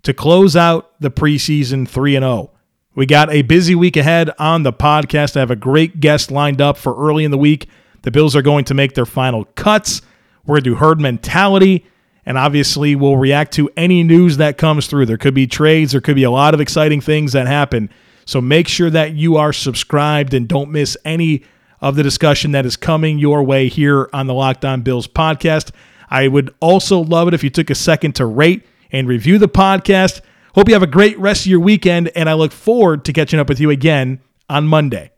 to 0.02 0.12
close 0.12 0.56
out 0.56 0.92
the 1.00 1.10
preseason 1.10 1.88
3 1.88 2.16
and 2.16 2.24
0. 2.24 2.50
We 2.94 3.06
got 3.06 3.30
a 3.30 3.42
busy 3.42 3.74
week 3.74 3.96
ahead 3.96 4.30
on 4.38 4.62
the 4.62 4.72
podcast. 4.72 5.36
I 5.36 5.40
have 5.40 5.50
a 5.50 5.56
great 5.56 6.00
guest 6.00 6.30
lined 6.30 6.60
up 6.60 6.76
for 6.76 6.94
early 6.96 7.24
in 7.24 7.30
the 7.30 7.38
week 7.38 7.68
the 8.02 8.10
Bills 8.10 8.36
are 8.36 8.42
going 8.42 8.64
to 8.66 8.74
make 8.74 8.94
their 8.94 9.06
final 9.06 9.44
cuts. 9.56 10.02
We're 10.44 10.56
going 10.56 10.64
to 10.64 10.70
do 10.70 10.76
herd 10.76 11.00
mentality. 11.00 11.86
And 12.24 12.38
obviously, 12.38 12.94
we'll 12.94 13.16
react 13.16 13.52
to 13.54 13.70
any 13.76 14.04
news 14.04 14.36
that 14.36 14.58
comes 14.58 14.86
through. 14.86 15.06
There 15.06 15.16
could 15.16 15.34
be 15.34 15.46
trades, 15.46 15.92
there 15.92 16.00
could 16.00 16.14
be 16.14 16.22
a 16.22 16.30
lot 16.30 16.54
of 16.54 16.60
exciting 16.60 17.00
things 17.00 17.32
that 17.32 17.46
happen. 17.46 17.90
So 18.26 18.40
make 18.40 18.68
sure 18.68 18.90
that 18.90 19.14
you 19.14 19.36
are 19.36 19.52
subscribed 19.52 20.32
and 20.34 20.46
don't 20.46 20.70
miss 20.70 20.96
any 21.04 21.42
of 21.82 21.96
the 21.96 22.02
discussion 22.02 22.52
that 22.52 22.64
is 22.64 22.76
coming 22.76 23.18
your 23.18 23.42
way 23.42 23.68
here 23.68 24.08
on 24.14 24.26
the 24.26 24.34
Locked 24.34 24.64
On 24.64 24.80
Bills 24.80 25.06
podcast. 25.06 25.72
I 26.08 26.28
would 26.28 26.54
also 26.60 27.00
love 27.00 27.28
it 27.28 27.34
if 27.34 27.44
you 27.44 27.50
took 27.50 27.68
a 27.68 27.74
second 27.74 28.14
to 28.16 28.24
rate 28.26 28.64
and 28.90 29.08
review 29.08 29.38
the 29.38 29.48
podcast. 29.48 30.20
Hope 30.54 30.68
you 30.68 30.74
have 30.74 30.82
a 30.82 30.86
great 30.86 31.18
rest 31.18 31.42
of 31.42 31.50
your 31.50 31.60
weekend, 31.60 32.10
and 32.14 32.30
I 32.30 32.34
look 32.34 32.52
forward 32.52 33.04
to 33.06 33.12
catching 33.12 33.40
up 33.40 33.48
with 33.48 33.60
you 33.60 33.70
again 33.70 34.20
on 34.48 34.66
Monday. 34.66 35.11